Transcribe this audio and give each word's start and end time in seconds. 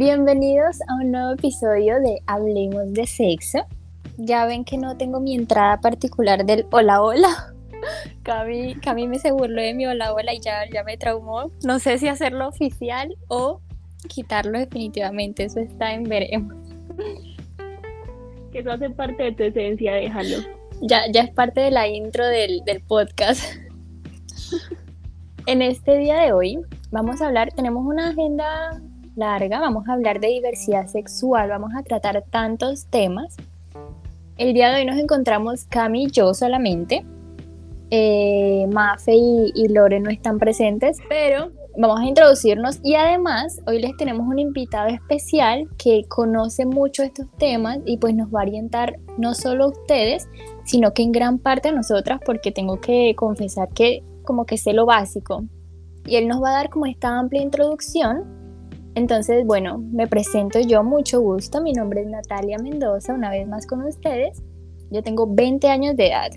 Bienvenidos 0.00 0.78
a 0.88 0.94
un 0.94 1.10
nuevo 1.10 1.32
episodio 1.32 2.00
de 2.00 2.22
Hablemos 2.26 2.90
de 2.94 3.06
Sexo. 3.06 3.66
Ya 4.16 4.46
ven 4.46 4.64
que 4.64 4.78
no 4.78 4.96
tengo 4.96 5.20
mi 5.20 5.34
entrada 5.34 5.78
particular 5.82 6.46
del 6.46 6.64
hola 6.70 7.02
hola. 7.02 7.52
Cami, 8.22 8.76
Cami 8.76 9.06
me 9.06 9.18
se 9.18 9.30
burló 9.30 9.60
de 9.60 9.74
mi 9.74 9.84
hola 9.84 10.14
hola 10.14 10.32
y 10.32 10.40
ya, 10.40 10.62
ya 10.72 10.84
me 10.84 10.96
traumó. 10.96 11.52
No 11.64 11.78
sé 11.80 11.98
si 11.98 12.08
hacerlo 12.08 12.48
oficial 12.48 13.14
o 13.28 13.60
quitarlo 14.08 14.58
definitivamente. 14.58 15.44
Eso 15.44 15.60
está 15.60 15.92
en 15.92 16.04
veremos. 16.04 16.56
Que 18.52 18.60
eso 18.60 18.72
hace 18.72 18.88
parte 18.88 19.24
de 19.24 19.32
tu 19.32 19.42
esencia, 19.42 19.92
déjalo. 19.96 20.38
Ya, 20.80 21.02
ya 21.12 21.24
es 21.24 21.30
parte 21.30 21.60
de 21.60 21.72
la 21.72 21.86
intro 21.88 22.26
del, 22.26 22.64
del 22.64 22.80
podcast. 22.80 23.44
En 25.46 25.62
este 25.62 25.96
día 25.96 26.18
de 26.20 26.32
hoy 26.32 26.58
vamos 26.90 27.20
a 27.20 27.26
hablar, 27.26 27.50
tenemos 27.52 27.84
una 27.84 28.10
agenda 28.10 28.80
larga, 29.16 29.60
vamos 29.60 29.88
a 29.88 29.92
hablar 29.92 30.20
de 30.20 30.28
diversidad 30.28 30.86
sexual, 30.86 31.48
vamos 31.48 31.72
a 31.76 31.82
tratar 31.82 32.22
tantos 32.30 32.86
temas. 32.86 33.36
El 34.36 34.54
día 34.54 34.70
de 34.70 34.80
hoy 34.80 34.86
nos 34.86 34.96
encontramos 34.96 35.64
Cami 35.64 36.04
y 36.04 36.10
yo 36.10 36.32
solamente. 36.34 37.04
Eh, 37.90 38.66
Mafe 38.72 39.14
y, 39.14 39.52
y 39.54 39.68
Lore 39.68 40.00
no 40.00 40.10
están 40.10 40.38
presentes, 40.38 40.98
pero 41.08 41.50
vamos 41.76 42.00
a 42.00 42.04
introducirnos 42.04 42.78
y 42.82 42.94
además 42.94 43.60
hoy 43.66 43.80
les 43.80 43.96
tenemos 43.96 44.26
un 44.26 44.38
invitado 44.38 44.88
especial 44.88 45.68
que 45.76 46.04
conoce 46.08 46.66
mucho 46.66 47.02
estos 47.02 47.26
temas 47.38 47.78
y 47.84 47.98
pues 47.98 48.14
nos 48.14 48.28
va 48.28 48.40
a 48.40 48.42
orientar 48.44 48.98
no 49.18 49.34
solo 49.34 49.64
a 49.64 49.68
ustedes, 49.68 50.28
sino 50.64 50.92
que 50.92 51.02
en 51.02 51.12
gran 51.12 51.38
parte 51.38 51.68
a 51.68 51.72
nosotras 51.72 52.20
porque 52.24 52.52
tengo 52.52 52.80
que 52.80 53.14
confesar 53.16 53.68
que 53.70 54.04
como 54.24 54.46
que 54.46 54.58
sé 54.58 54.72
lo 54.72 54.86
básico. 54.86 55.44
Y 56.06 56.16
él 56.16 56.28
nos 56.28 56.42
va 56.42 56.50
a 56.50 56.54
dar 56.54 56.70
como 56.70 56.86
esta 56.86 57.18
amplia 57.18 57.42
introducción. 57.42 58.39
Entonces, 58.94 59.46
bueno, 59.46 59.78
me 59.92 60.06
presento 60.06 60.58
yo, 60.60 60.82
mucho 60.82 61.20
gusto. 61.20 61.62
Mi 61.62 61.72
nombre 61.72 62.02
es 62.02 62.08
Natalia 62.08 62.58
Mendoza, 62.58 63.14
una 63.14 63.30
vez 63.30 63.46
más 63.46 63.66
con 63.66 63.82
ustedes. 63.82 64.42
Yo 64.90 65.02
tengo 65.02 65.32
20 65.32 65.68
años 65.68 65.96
de 65.96 66.08
edad. 66.08 66.30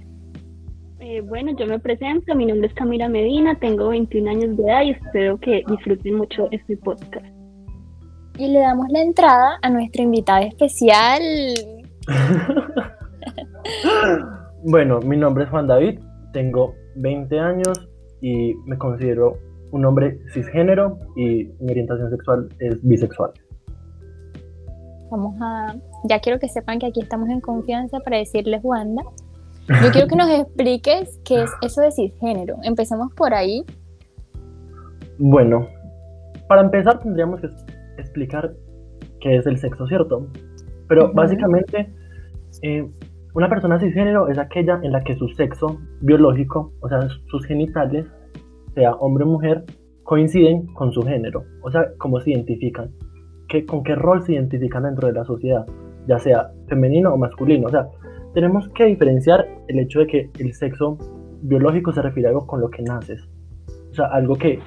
Eh, 0.99 1.21
bueno, 1.21 1.51
yo 1.57 1.65
me 1.65 1.79
presento, 1.79 2.33
mi 2.33 2.45
nombre 2.45 2.67
es 2.67 2.73
Camila 2.75 3.09
Medina, 3.09 3.55
tengo 3.55 3.89
21 3.89 4.29
años 4.29 4.55
de 4.55 4.63
edad 4.63 4.83
y 4.83 4.91
espero 4.91 5.37
que 5.37 5.63
disfruten 5.67 6.15
mucho 6.15 6.47
este 6.51 6.77
podcast. 6.77 7.25
Y 8.37 8.47
le 8.47 8.59
damos 8.59 8.87
la 8.89 9.01
entrada 9.01 9.59
a 9.61 9.69
nuestra 9.69 10.03
invitada 10.03 10.43
especial. 10.43 11.21
bueno, 14.63 14.99
mi 15.01 15.17
nombre 15.17 15.43
es 15.43 15.49
Juan 15.49 15.67
David, 15.67 15.99
tengo 16.31 16.73
20 16.95 17.39
años 17.39 17.89
y 18.21 18.53
me 18.65 18.77
considero 18.77 19.37
un 19.73 19.85
hombre 19.85 20.19
cisgénero 20.31 20.99
y 21.15 21.45
mi 21.59 21.71
orientación 21.71 22.09
sexual 22.11 22.47
es 22.59 22.81
bisexual. 22.83 23.31
Vamos 25.09 25.35
a, 25.41 25.75
ya 26.05 26.19
quiero 26.19 26.39
que 26.39 26.47
sepan 26.47 26.77
que 26.77 26.85
aquí 26.85 27.01
estamos 27.01 27.27
en 27.29 27.41
confianza 27.41 27.99
para 27.99 28.17
decirles 28.17 28.61
Wanda. 28.63 29.03
Yo 29.83 29.91
quiero 29.91 30.07
que 30.07 30.15
nos 30.15 30.29
expliques 30.39 31.19
qué 31.25 31.43
es 31.43 31.51
eso 31.63 31.81
de 31.81 31.91
cisgénero. 31.91 32.57
Empecemos 32.63 33.11
por 33.13 33.33
ahí. 33.33 33.65
Bueno, 35.17 35.67
para 36.47 36.61
empezar 36.61 36.99
tendríamos 36.99 37.41
que 37.41 37.49
explicar 37.97 38.53
qué 39.21 39.37
es 39.37 39.47
el 39.47 39.57
sexo, 39.57 39.87
¿cierto? 39.87 40.27
Pero 40.87 41.11
básicamente 41.13 41.91
eh, 42.61 42.87
una 43.33 43.49
persona 43.49 43.79
cisgénero 43.79 44.27
es 44.27 44.37
aquella 44.37 44.79
en 44.83 44.91
la 44.91 45.03
que 45.03 45.15
su 45.15 45.29
sexo 45.29 45.79
biológico, 46.01 46.73
o 46.81 46.89
sea, 46.89 46.99
sus 47.25 47.43
genitales, 47.47 48.05
sea 48.73 48.93
hombre 48.95 49.23
o 49.23 49.27
mujer, 49.27 49.63
coinciden 50.03 50.67
con 50.73 50.91
su 50.91 51.01
género. 51.01 51.43
O 51.61 51.71
sea, 51.71 51.91
cómo 51.97 52.19
se 52.19 52.31
identifican, 52.31 52.91
¿Qué, 53.47 53.65
con 53.65 53.83
qué 53.83 53.95
rol 53.95 54.23
se 54.23 54.33
identifican 54.33 54.83
dentro 54.83 55.07
de 55.07 55.13
la 55.13 55.25
sociedad, 55.25 55.65
ya 56.07 56.19
sea 56.19 56.51
femenino 56.67 57.13
o 57.13 57.17
masculino. 57.17 57.67
O 57.67 57.69
sea, 57.69 57.87
tenemos 58.33 58.67
que 58.69 58.85
diferenciar 58.85 59.47
el 59.67 59.79
hecho 59.79 59.99
de 59.99 60.07
que 60.07 60.29
el 60.39 60.53
sexo 60.53 60.97
biológico 61.41 61.91
se 61.91 62.01
refiere 62.01 62.27
a 62.27 62.31
algo 62.31 62.47
con 62.47 62.61
lo 62.61 62.69
que 62.69 62.81
naces. 62.81 63.21
O 63.91 63.93
sea, 63.93 64.07
algo 64.07 64.35
que 64.35 64.59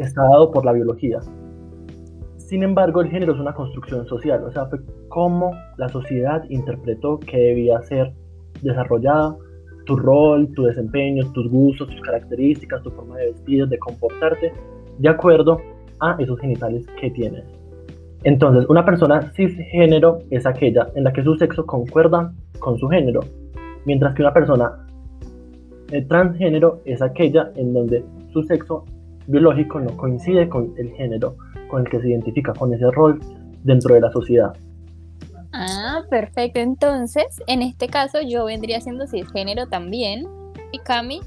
está 0.00 0.22
dado 0.22 0.50
por 0.50 0.64
la 0.64 0.72
biología. 0.72 1.20
Sin 2.36 2.62
embargo, 2.62 3.00
el 3.02 3.10
género 3.10 3.34
es 3.34 3.38
una 3.38 3.54
construcción 3.54 4.06
social, 4.06 4.42
o 4.42 4.50
sea, 4.50 4.66
fue 4.66 4.80
cómo 5.08 5.52
la 5.76 5.88
sociedad 5.88 6.42
interpretó 6.48 7.20
que 7.20 7.36
debía 7.36 7.80
ser 7.82 8.12
desarrollada 8.62 9.36
tu 9.90 9.96
rol, 9.96 10.48
tu 10.54 10.62
desempeño, 10.62 11.24
tus 11.32 11.50
gustos, 11.50 11.88
tus 11.88 12.00
características, 12.02 12.80
tu 12.84 12.90
forma 12.92 13.16
de 13.16 13.32
vestir, 13.32 13.66
de 13.66 13.76
comportarte, 13.76 14.52
de 14.98 15.08
acuerdo 15.08 15.60
a 15.98 16.14
esos 16.20 16.38
genitales 16.38 16.86
que 17.00 17.10
tienes. 17.10 17.42
Entonces, 18.22 18.66
una 18.68 18.84
persona 18.84 19.32
cisgénero 19.34 20.20
es 20.30 20.46
aquella 20.46 20.86
en 20.94 21.02
la 21.02 21.12
que 21.12 21.24
su 21.24 21.34
sexo 21.34 21.66
concuerda 21.66 22.32
con 22.60 22.78
su 22.78 22.86
género, 22.88 23.18
mientras 23.84 24.14
que 24.14 24.22
una 24.22 24.32
persona 24.32 24.86
eh, 25.90 26.02
transgénero 26.02 26.82
es 26.84 27.02
aquella 27.02 27.50
en 27.56 27.74
donde 27.74 28.04
su 28.32 28.44
sexo 28.44 28.84
biológico 29.26 29.80
no 29.80 29.96
coincide 29.96 30.48
con 30.48 30.72
el 30.78 30.90
género 30.92 31.34
con 31.68 31.80
el 31.80 31.90
que 31.90 32.00
se 32.00 32.10
identifica, 32.10 32.52
con 32.52 32.72
ese 32.72 32.88
rol 32.92 33.18
dentro 33.64 33.96
de 33.96 34.02
la 34.02 34.12
sociedad. 34.12 34.52
Ah, 35.52 35.79
perfecto. 36.08 36.60
Entonces, 36.60 37.26
en 37.46 37.62
este 37.62 37.88
caso 37.88 38.18
yo 38.20 38.44
vendría 38.44 38.80
siendo 38.80 39.06
cisgénero 39.06 39.66
también. 39.66 40.26
¿Y 40.72 40.78
Cami? 40.78 41.20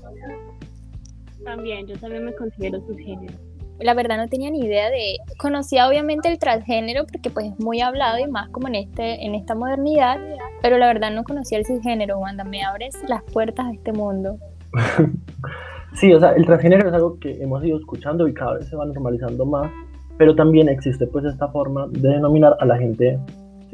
También, 1.44 1.88
yo 1.88 1.98
también 1.98 2.26
me 2.26 2.34
considero 2.34 2.82
cisgénero. 2.88 3.34
La 3.80 3.94
verdad 3.94 4.18
no 4.18 4.30
tenía 4.30 4.50
ni 4.50 4.60
idea 4.60 4.90
de... 4.90 5.18
Conocía 5.38 5.88
obviamente 5.88 6.30
el 6.30 6.40
transgénero 6.40 7.06
porque 7.06 7.30
pues 7.30 7.48
es 7.48 7.60
muy 7.60 7.82
hablado 7.82 8.20
y 8.20 8.28
más 8.28 8.50
como 8.50 8.68
en, 8.68 8.76
este, 8.76 9.26
en 9.26 9.36
esta 9.36 9.56
modernidad, 9.56 10.18
pero 10.62 10.78
la 10.78 10.88
verdad 10.88 11.12
no 11.12 11.24
conocía 11.24 11.58
el 11.58 11.66
cisgénero. 11.66 12.20
Wanda, 12.20 12.44
me 12.44 12.64
abres 12.64 12.96
las 13.08 13.24
puertas 13.24 13.66
a 13.66 13.74
este 13.74 13.92
mundo. 13.92 14.38
sí, 15.96 16.14
o 16.14 16.20
sea, 16.20 16.32
el 16.32 16.46
transgénero 16.46 16.88
es 16.88 16.94
algo 16.94 17.20
que 17.20 17.42
hemos 17.42 17.64
ido 17.66 17.78
escuchando 17.78 18.28
y 18.28 18.34
cada 18.34 18.54
vez 18.54 18.70
se 18.70 18.76
va 18.76 18.86
normalizando 18.86 19.46
más 19.46 19.70
pero 20.18 20.36
también 20.36 20.70
existe 20.70 21.08
pues 21.08 21.26
esta 21.26 21.48
forma 21.50 21.88
de 21.90 22.10
denominar 22.10 22.56
a 22.60 22.66
la 22.66 22.78
gente 22.78 23.20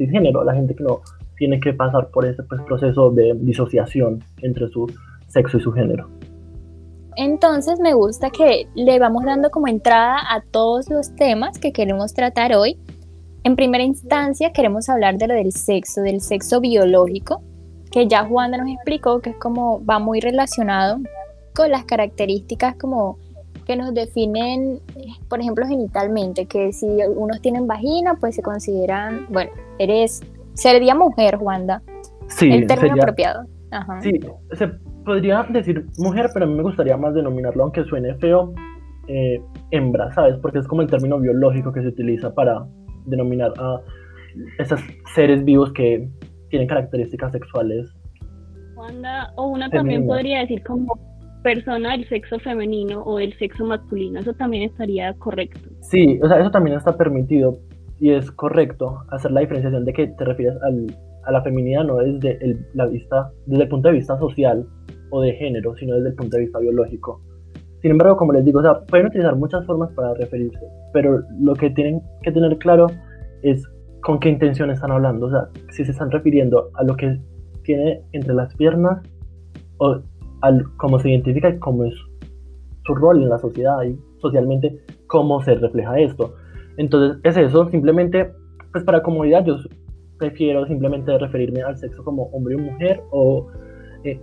cisgénero, 0.00 0.40
a 0.40 0.44
la 0.44 0.54
gente 0.54 0.74
que 0.74 0.82
no 0.82 1.00
tiene 1.36 1.60
que 1.60 1.72
pasar 1.72 2.08
por 2.08 2.24
ese 2.24 2.42
pues, 2.42 2.60
proceso 2.62 3.10
de 3.10 3.34
disociación 3.40 4.22
entre 4.42 4.68
su 4.68 4.86
sexo 5.28 5.58
y 5.58 5.60
su 5.60 5.72
género. 5.72 6.08
Entonces 7.16 7.78
me 7.80 7.92
gusta 7.92 8.30
que 8.30 8.66
le 8.74 8.98
vamos 8.98 9.24
dando 9.24 9.50
como 9.50 9.68
entrada 9.68 10.18
a 10.28 10.42
todos 10.42 10.88
los 10.88 11.14
temas 11.16 11.58
que 11.58 11.72
queremos 11.72 12.14
tratar 12.14 12.54
hoy. 12.54 12.78
En 13.42 13.56
primera 13.56 13.84
instancia 13.84 14.52
queremos 14.52 14.88
hablar 14.88 15.18
de 15.18 15.28
lo 15.28 15.34
del 15.34 15.52
sexo, 15.52 16.02
del 16.02 16.20
sexo 16.20 16.60
biológico, 16.60 17.42
que 17.90 18.06
ya 18.06 18.24
Juanda 18.24 18.58
nos 18.58 18.70
explicó 18.70 19.20
que 19.20 19.30
es 19.30 19.36
como 19.36 19.84
va 19.84 19.98
muy 19.98 20.20
relacionado 20.20 20.98
con 21.54 21.70
las 21.70 21.84
características 21.84 22.76
como 22.76 23.18
que 23.70 23.76
nos 23.76 23.94
definen, 23.94 24.80
por 25.28 25.38
ejemplo, 25.38 25.64
genitalmente, 25.64 26.46
que 26.46 26.72
si 26.72 26.86
unos 26.86 27.40
tienen 27.40 27.68
vagina, 27.68 28.16
pues 28.18 28.34
se 28.34 28.42
consideran, 28.42 29.26
bueno, 29.28 29.52
eres, 29.78 30.24
sería 30.54 30.96
mujer, 30.96 31.38
Wanda. 31.40 31.80
Sí, 32.26 32.50
el 32.50 32.66
término 32.66 32.96
apropiado. 32.96 33.44
Sí, 34.00 34.18
se 34.54 34.66
podría 35.04 35.46
decir 35.50 35.86
mujer, 35.98 36.30
pero 36.34 36.46
a 36.46 36.48
mí 36.48 36.54
me 36.56 36.64
gustaría 36.64 36.96
más 36.96 37.14
denominarlo, 37.14 37.62
aunque 37.62 37.84
suene 37.84 38.16
feo, 38.16 38.52
eh, 39.06 39.40
hembra, 39.70 40.12
¿sabes? 40.14 40.36
Porque 40.42 40.58
es 40.58 40.66
como 40.66 40.82
el 40.82 40.90
término 40.90 41.20
biológico 41.20 41.72
que 41.72 41.82
se 41.82 41.88
utiliza 41.88 42.34
para 42.34 42.66
denominar 43.06 43.52
a 43.56 43.80
esos 44.58 44.80
seres 45.14 45.44
vivos 45.44 45.72
que 45.74 46.10
tienen 46.48 46.66
características 46.66 47.30
sexuales. 47.30 47.88
Wanda, 48.74 49.32
o 49.36 49.46
una 49.46 49.70
también 49.70 50.08
podría 50.08 50.40
decir 50.40 50.60
como 50.64 50.98
persona 51.42 51.92
del 51.92 52.08
sexo 52.08 52.38
femenino 52.38 53.02
o 53.02 53.18
del 53.18 53.36
sexo 53.38 53.64
masculino. 53.64 54.20
Eso 54.20 54.34
también 54.34 54.64
estaría 54.64 55.12
correcto. 55.14 55.68
Sí, 55.82 56.18
o 56.22 56.28
sea, 56.28 56.40
eso 56.40 56.50
también 56.50 56.76
está 56.76 56.96
permitido 56.96 57.58
y 57.98 58.10
es 58.10 58.30
correcto 58.30 58.98
hacer 59.10 59.30
la 59.30 59.40
diferenciación 59.40 59.84
de 59.84 59.92
que 59.92 60.06
te 60.08 60.24
refieres 60.24 60.56
a 61.24 61.32
la 61.32 61.42
feminidad 61.42 61.84
no 61.84 61.96
desde 61.96 62.42
el, 62.44 62.66
la 62.74 62.86
vista, 62.86 63.30
desde 63.46 63.64
el 63.64 63.68
punto 63.68 63.88
de 63.88 63.94
vista 63.94 64.18
social 64.18 64.66
o 65.10 65.20
de 65.20 65.32
género, 65.34 65.76
sino 65.76 65.94
desde 65.96 66.08
el 66.10 66.14
punto 66.14 66.36
de 66.36 66.44
vista 66.44 66.58
biológico. 66.58 67.20
Sin 67.82 67.92
embargo, 67.92 68.16
como 68.16 68.32
les 68.32 68.44
digo, 68.44 68.60
o 68.60 68.62
sea, 68.62 68.80
pueden 68.86 69.06
utilizar 69.06 69.36
muchas 69.36 69.64
formas 69.66 69.90
para 69.92 70.14
referirse, 70.14 70.60
pero 70.92 71.22
lo 71.40 71.54
que 71.54 71.70
tienen 71.70 72.02
que 72.22 72.32
tener 72.32 72.56
claro 72.58 72.86
es 73.42 73.66
con 74.02 74.18
qué 74.18 74.28
intención 74.28 74.70
están 74.70 74.92
hablando. 74.92 75.26
O 75.26 75.30
sea, 75.30 75.48
si 75.70 75.84
se 75.84 75.92
están 75.92 76.10
refiriendo 76.10 76.70
a 76.74 76.84
lo 76.84 76.96
que 76.96 77.18
tiene 77.64 78.02
entre 78.12 78.34
las 78.34 78.54
piernas 78.56 79.02
o 79.78 80.00
al 80.40 80.64
cómo 80.76 80.98
se 80.98 81.10
identifica 81.10 81.48
y 81.48 81.58
cómo 81.58 81.84
es 81.84 81.94
su 82.84 82.94
rol 82.94 83.22
en 83.22 83.28
la 83.28 83.38
sociedad 83.38 83.82
y 83.82 83.98
socialmente 84.20 84.80
cómo 85.06 85.42
se 85.42 85.54
refleja 85.54 85.98
esto. 85.98 86.34
Entonces 86.76 87.20
es 87.24 87.36
eso, 87.36 87.68
simplemente, 87.70 88.32
pues 88.72 88.84
para 88.84 89.02
comodidad 89.02 89.44
yo 89.44 89.56
prefiero 90.18 90.66
simplemente 90.66 91.16
referirme 91.18 91.62
al 91.62 91.76
sexo 91.76 92.04
como 92.04 92.24
hombre 92.24 92.54
y 92.54 92.58
mujer 92.58 93.02
o 93.10 93.48
eh, 94.04 94.18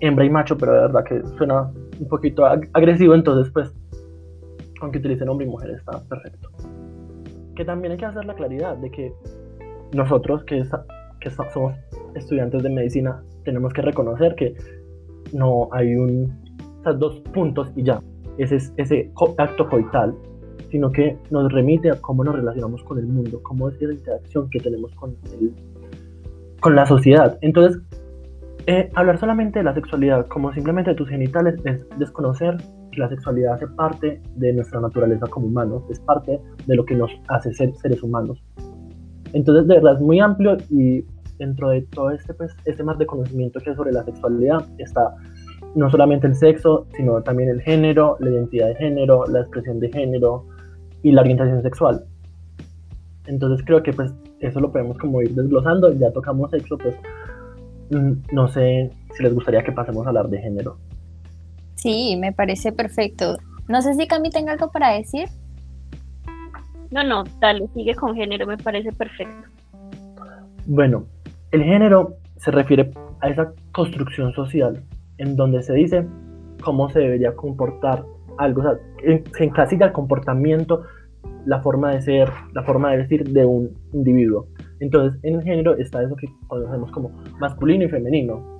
hembra 0.00 0.24
y 0.24 0.30
macho, 0.30 0.56
pero 0.56 0.72
de 0.72 0.80
verdad 0.80 1.04
que 1.04 1.22
suena 1.38 1.70
un 1.98 2.08
poquito 2.08 2.44
agresivo, 2.46 3.14
entonces 3.14 3.52
pues 3.52 3.74
aunque 4.80 4.98
utilicen 4.98 5.28
hombre 5.28 5.46
y 5.46 5.50
mujer 5.50 5.70
está 5.70 6.02
perfecto. 6.08 6.48
que 7.56 7.64
también 7.64 7.92
hay 7.92 7.98
que 7.98 8.04
hacer 8.04 8.24
la 8.24 8.34
claridad 8.34 8.76
de 8.76 8.90
que 8.90 9.12
nosotros 9.94 10.44
que, 10.44 10.62
que 11.20 11.30
somos 11.30 11.74
estudiantes 12.14 12.62
de 12.62 12.70
medicina 12.70 13.22
tenemos 13.44 13.72
que 13.72 13.82
reconocer 13.82 14.34
que 14.34 14.54
no 15.32 15.68
hay 15.72 15.94
un, 15.94 16.32
dos 16.98 17.20
puntos 17.32 17.72
y 17.76 17.82
ya, 17.82 18.00
ese, 18.38 18.58
ese 18.76 19.10
acto 19.38 19.68
coital, 19.68 20.14
sino 20.70 20.90
que 20.90 21.16
nos 21.30 21.52
remite 21.52 21.90
a 21.90 22.00
cómo 22.00 22.24
nos 22.24 22.34
relacionamos 22.34 22.82
con 22.84 22.98
el 22.98 23.06
mundo, 23.06 23.40
cómo 23.42 23.68
es 23.68 23.80
esa 23.80 23.92
interacción 23.92 24.50
que 24.50 24.60
tenemos 24.60 24.92
con, 24.94 25.16
con 26.60 26.74
la 26.74 26.86
sociedad. 26.86 27.38
Entonces, 27.42 27.80
eh, 28.66 28.90
hablar 28.94 29.18
solamente 29.18 29.58
de 29.58 29.64
la 29.64 29.74
sexualidad 29.74 30.26
como 30.26 30.52
simplemente 30.52 30.90
de 30.90 30.96
tus 30.96 31.08
genitales 31.08 31.54
es 31.64 31.86
desconocer 31.98 32.56
que 32.90 33.00
la 33.00 33.08
sexualidad 33.10 33.54
hace 33.54 33.66
parte 33.68 34.22
de 34.36 34.52
nuestra 34.54 34.80
naturaleza 34.80 35.26
como 35.26 35.48
humanos, 35.48 35.82
es 35.90 36.00
parte 36.00 36.40
de 36.66 36.74
lo 36.74 36.84
que 36.84 36.94
nos 36.94 37.10
hace 37.28 37.52
ser 37.52 37.74
seres 37.76 38.02
humanos. 38.02 38.42
Entonces, 39.34 39.66
de 39.66 39.74
verdad, 39.74 39.94
es 39.94 40.00
muy 40.00 40.20
amplio 40.20 40.56
y 40.70 41.04
dentro 41.44 41.70
de 41.70 41.82
todo 41.82 42.10
este, 42.10 42.34
pues, 42.34 42.54
este 42.64 42.82
mar 42.82 42.96
de 42.98 43.06
conocimiento 43.06 43.60
que 43.60 43.70
es 43.70 43.76
sobre 43.76 43.92
la 43.92 44.04
sexualidad 44.04 44.66
está 44.78 45.14
no 45.74 45.90
solamente 45.90 46.26
el 46.26 46.34
sexo, 46.34 46.86
sino 46.96 47.22
también 47.22 47.48
el 47.48 47.60
género, 47.60 48.16
la 48.20 48.30
identidad 48.30 48.68
de 48.68 48.76
género, 48.76 49.24
la 49.26 49.40
expresión 49.40 49.80
de 49.80 49.90
género 49.90 50.46
y 51.02 51.12
la 51.12 51.20
orientación 51.20 51.62
sexual. 51.62 52.04
Entonces 53.26 53.64
creo 53.66 53.82
que 53.82 53.92
pues 53.92 54.12
eso 54.40 54.60
lo 54.60 54.70
podemos 54.70 54.98
como 54.98 55.22
ir 55.22 55.34
desglosando, 55.34 55.92
ya 55.92 56.12
tocamos 56.12 56.50
sexo, 56.50 56.78
pues 56.78 56.94
mm, 57.90 58.12
no 58.32 58.48
sé 58.48 58.90
si 59.16 59.22
les 59.22 59.34
gustaría 59.34 59.62
que 59.62 59.72
pasemos 59.72 60.06
a 60.06 60.10
hablar 60.10 60.28
de 60.28 60.40
género. 60.40 60.76
Sí, 61.74 62.16
me 62.18 62.32
parece 62.32 62.72
perfecto. 62.72 63.36
No 63.68 63.82
sé 63.82 63.94
si 63.94 64.06
Cami 64.06 64.30
tenga 64.30 64.52
algo 64.52 64.70
para 64.70 64.92
decir. 64.92 65.28
No, 66.90 67.02
no, 67.02 67.24
dale, 67.40 67.66
sigue 67.74 67.94
con 67.94 68.14
género, 68.14 68.46
me 68.46 68.56
parece 68.56 68.92
perfecto. 68.92 69.48
Bueno, 70.66 71.06
el 71.54 71.62
género 71.62 72.16
se 72.36 72.50
refiere 72.50 72.90
a 73.20 73.28
esa 73.28 73.52
construcción 73.70 74.32
social 74.32 74.82
en 75.18 75.36
donde 75.36 75.62
se 75.62 75.72
dice 75.72 76.04
cómo 76.64 76.88
se 76.90 76.98
debería 76.98 77.36
comportar 77.36 78.04
algo, 78.38 78.62
o 78.62 78.64
sea, 78.64 78.72
se 79.36 79.44
encasilla 79.44 79.86
el 79.86 79.92
comportamiento, 79.92 80.82
la 81.46 81.62
forma 81.62 81.92
de 81.92 82.02
ser, 82.02 82.28
la 82.54 82.64
forma 82.64 82.90
de 82.90 82.98
decir 82.98 83.22
de 83.30 83.44
un 83.44 83.70
individuo. 83.92 84.48
Entonces, 84.80 85.20
en 85.22 85.36
el 85.36 85.42
género 85.44 85.76
está 85.76 86.02
eso 86.02 86.16
que 86.16 86.26
conocemos 86.48 86.90
como 86.90 87.12
masculino 87.38 87.84
y 87.84 87.88
femenino. 87.88 88.56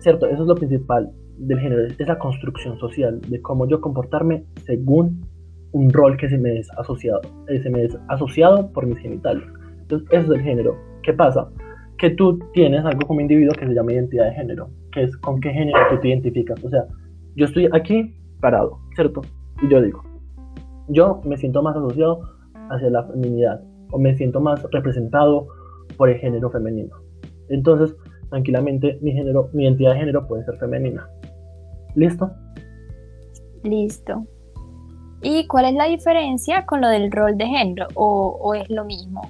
¿Cierto? 0.00 0.26
Eso 0.26 0.42
es 0.42 0.48
lo 0.48 0.56
principal 0.56 1.12
del 1.36 1.60
género, 1.60 1.86
es 1.86 2.00
la 2.00 2.18
construcción 2.18 2.80
social, 2.80 3.20
de 3.28 3.40
cómo 3.40 3.68
yo 3.68 3.80
comportarme 3.80 4.44
según 4.66 5.24
un 5.70 5.92
rol 5.92 6.16
que 6.16 6.28
se 6.28 6.36
me 6.36 6.58
es 6.58 6.68
asociado, 6.78 7.20
eh, 7.46 7.60
se 7.62 7.70
me 7.70 7.84
es 7.84 7.96
asociado 8.08 8.72
por 8.72 8.86
mis 8.86 8.98
genitales. 8.98 9.44
Entonces, 9.82 10.08
eso 10.10 10.32
es 10.32 10.38
el 10.40 10.44
género. 10.44 10.76
¿Qué 11.04 11.12
pasa? 11.12 11.48
Que 11.98 12.10
tú 12.10 12.38
tienes 12.52 12.84
algo 12.84 13.06
como 13.06 13.20
individuo 13.20 13.52
que 13.54 13.66
se 13.66 13.74
llama 13.74 13.92
identidad 13.92 14.26
de 14.26 14.34
género 14.34 14.70
que 14.92 15.02
es 15.04 15.16
con 15.18 15.40
qué 15.40 15.50
género 15.50 15.78
tú 15.90 16.00
te 16.00 16.08
identificas. 16.08 16.62
O 16.64 16.70
sea, 16.70 16.86
yo 17.36 17.46
estoy 17.46 17.68
aquí 17.72 18.14
parado, 18.40 18.78
¿cierto? 18.94 19.22
Y 19.62 19.68
yo 19.68 19.82
digo, 19.82 20.02
yo 20.88 21.20
me 21.24 21.36
siento 21.36 21.62
más 21.62 21.76
asociado 21.76 22.20
hacia 22.70 22.90
la 22.90 23.04
feminidad 23.04 23.62
o 23.90 23.98
me 23.98 24.14
siento 24.16 24.40
más 24.40 24.64
representado 24.70 25.48
por 25.96 26.08
el 26.08 26.18
género 26.18 26.50
femenino. 26.50 26.96
Entonces, 27.48 27.96
tranquilamente, 28.30 28.98
mi 29.00 29.12
género, 29.12 29.48
mi 29.52 29.64
identidad 29.64 29.92
de 29.92 30.00
género 30.00 30.26
puede 30.26 30.44
ser 30.44 30.56
femenina. 30.58 31.08
¿Listo? 31.94 32.30
Listo. 33.64 34.24
¿Y 35.22 35.46
cuál 35.46 35.64
es 35.64 35.74
la 35.74 35.86
diferencia 35.86 36.64
con 36.66 36.80
lo 36.80 36.88
del 36.88 37.10
rol 37.10 37.36
de 37.36 37.46
género? 37.46 37.86
¿O, 37.94 38.38
o 38.40 38.54
es 38.54 38.68
lo 38.70 38.84
mismo? 38.84 39.22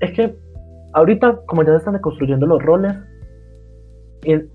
Es 0.00 0.12
que 0.12 0.36
ahorita, 0.94 1.40
como 1.46 1.62
ya 1.62 1.72
se 1.72 1.78
están 1.78 1.98
construyendo 2.00 2.46
los 2.46 2.62
roles, 2.62 2.94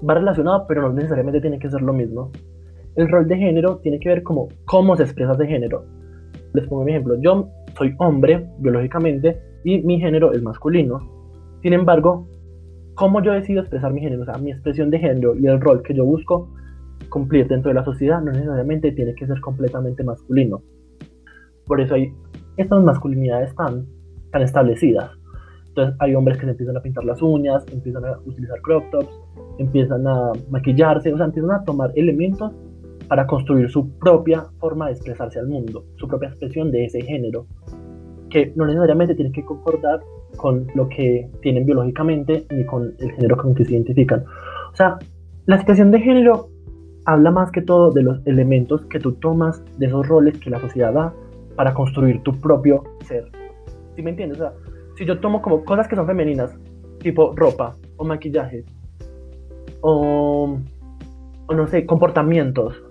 va 0.07 0.13
relacionado, 0.15 0.65
pero 0.67 0.81
no 0.81 0.93
necesariamente 0.93 1.41
tiene 1.41 1.59
que 1.59 1.69
ser 1.69 1.81
lo 1.81 1.93
mismo. 1.93 2.31
El 2.95 3.07
rol 3.09 3.27
de 3.27 3.37
género 3.37 3.77
tiene 3.77 3.99
que 3.99 4.09
ver 4.09 4.23
como 4.23 4.49
cómo 4.65 4.95
se 4.95 5.03
expresa 5.03 5.33
ese 5.33 5.45
género. 5.45 5.85
Les 6.53 6.67
pongo 6.67 6.81
un 6.81 6.89
ejemplo. 6.89 7.15
Yo 7.21 7.49
soy 7.77 7.93
hombre 7.99 8.49
biológicamente 8.57 9.39
y 9.63 9.79
mi 9.81 9.99
género 9.99 10.33
es 10.33 10.41
masculino. 10.41 10.99
Sin 11.61 11.73
embargo, 11.73 12.27
cómo 12.95 13.21
yo 13.21 13.31
decido 13.31 13.61
expresar 13.61 13.93
mi 13.93 14.01
género, 14.01 14.23
o 14.23 14.25
sea, 14.25 14.37
mi 14.37 14.51
expresión 14.51 14.89
de 14.89 14.99
género 14.99 15.35
y 15.35 15.45
el 15.45 15.61
rol 15.61 15.83
que 15.83 15.93
yo 15.93 16.03
busco 16.03 16.51
cumplir 17.09 17.47
dentro 17.47 17.69
de 17.69 17.75
la 17.75 17.85
sociedad 17.85 18.21
no 18.21 18.31
necesariamente 18.31 18.91
tiene 18.91 19.13
que 19.13 19.27
ser 19.27 19.39
completamente 19.39 20.03
masculino. 20.03 20.61
Por 21.65 21.79
eso 21.79 21.93
hay 21.95 22.11
estas 22.57 22.83
masculinidades 22.83 23.53
tan, 23.55 23.85
tan 24.31 24.41
establecidas. 24.41 25.18
Entonces 25.69 25.95
hay 25.99 26.15
hombres 26.15 26.37
que 26.37 26.45
se 26.45 26.51
empiezan 26.51 26.77
a 26.77 26.81
pintar 26.81 27.03
las 27.03 27.21
uñas, 27.21 27.65
empiezan 27.71 28.05
a 28.05 28.17
utilizar 28.25 28.59
crop 28.61 28.83
tops, 28.91 29.19
empiezan 29.57 30.07
a 30.07 30.31
maquillarse, 30.49 31.13
o 31.13 31.17
sea, 31.17 31.25
empiezan 31.25 31.51
a 31.51 31.63
tomar 31.63 31.91
elementos 31.95 32.51
para 33.07 33.25
construir 33.25 33.69
su 33.69 33.89
propia 33.97 34.45
forma 34.59 34.87
de 34.87 34.93
expresarse 34.93 35.39
al 35.39 35.47
mundo, 35.47 35.85
su 35.95 36.07
propia 36.07 36.29
expresión 36.29 36.71
de 36.71 36.85
ese 36.85 37.01
género, 37.01 37.47
que 38.29 38.53
no 38.55 38.65
necesariamente 38.65 39.15
tiene 39.15 39.31
que 39.31 39.43
concordar 39.43 40.01
con 40.37 40.67
lo 40.75 40.87
que 40.89 41.29
tienen 41.41 41.65
biológicamente 41.65 42.45
ni 42.51 42.65
con 42.65 42.93
el 42.99 43.11
género 43.13 43.37
con 43.37 43.55
que 43.55 43.65
se 43.65 43.73
identifican. 43.73 44.23
O 44.71 44.75
sea, 44.75 44.99
la 45.45 45.55
expresión 45.55 45.91
de 45.91 45.99
género 45.99 46.49
habla 47.05 47.31
más 47.31 47.51
que 47.51 47.61
todo 47.61 47.91
de 47.91 48.03
los 48.03 48.25
elementos 48.27 48.85
que 48.85 48.99
tú 48.99 49.13
tomas 49.13 49.63
de 49.79 49.87
esos 49.87 50.07
roles 50.07 50.37
que 50.39 50.49
la 50.49 50.59
sociedad 50.59 50.93
da 50.93 51.13
para 51.55 51.73
construir 51.73 52.21
tu 52.21 52.39
propio 52.39 52.83
ser. 53.05 53.25
¿Sí 53.95 54.03
me 54.03 54.11
entiendes? 54.11 54.39
O 54.39 54.43
sea, 54.43 54.53
si 54.99 55.05
yo 55.05 55.17
tomo 55.21 55.41
como 55.41 55.63
cosas 55.63 55.87
que 55.87 55.95
son 55.95 56.05
femeninas, 56.05 56.53
tipo 56.99 57.33
ropa 57.33 57.77
o 57.95 58.03
maquillaje, 58.03 58.65
o, 59.79 60.57
no 61.49 61.67
sé, 61.67 61.85
comportamientos, 61.85 62.83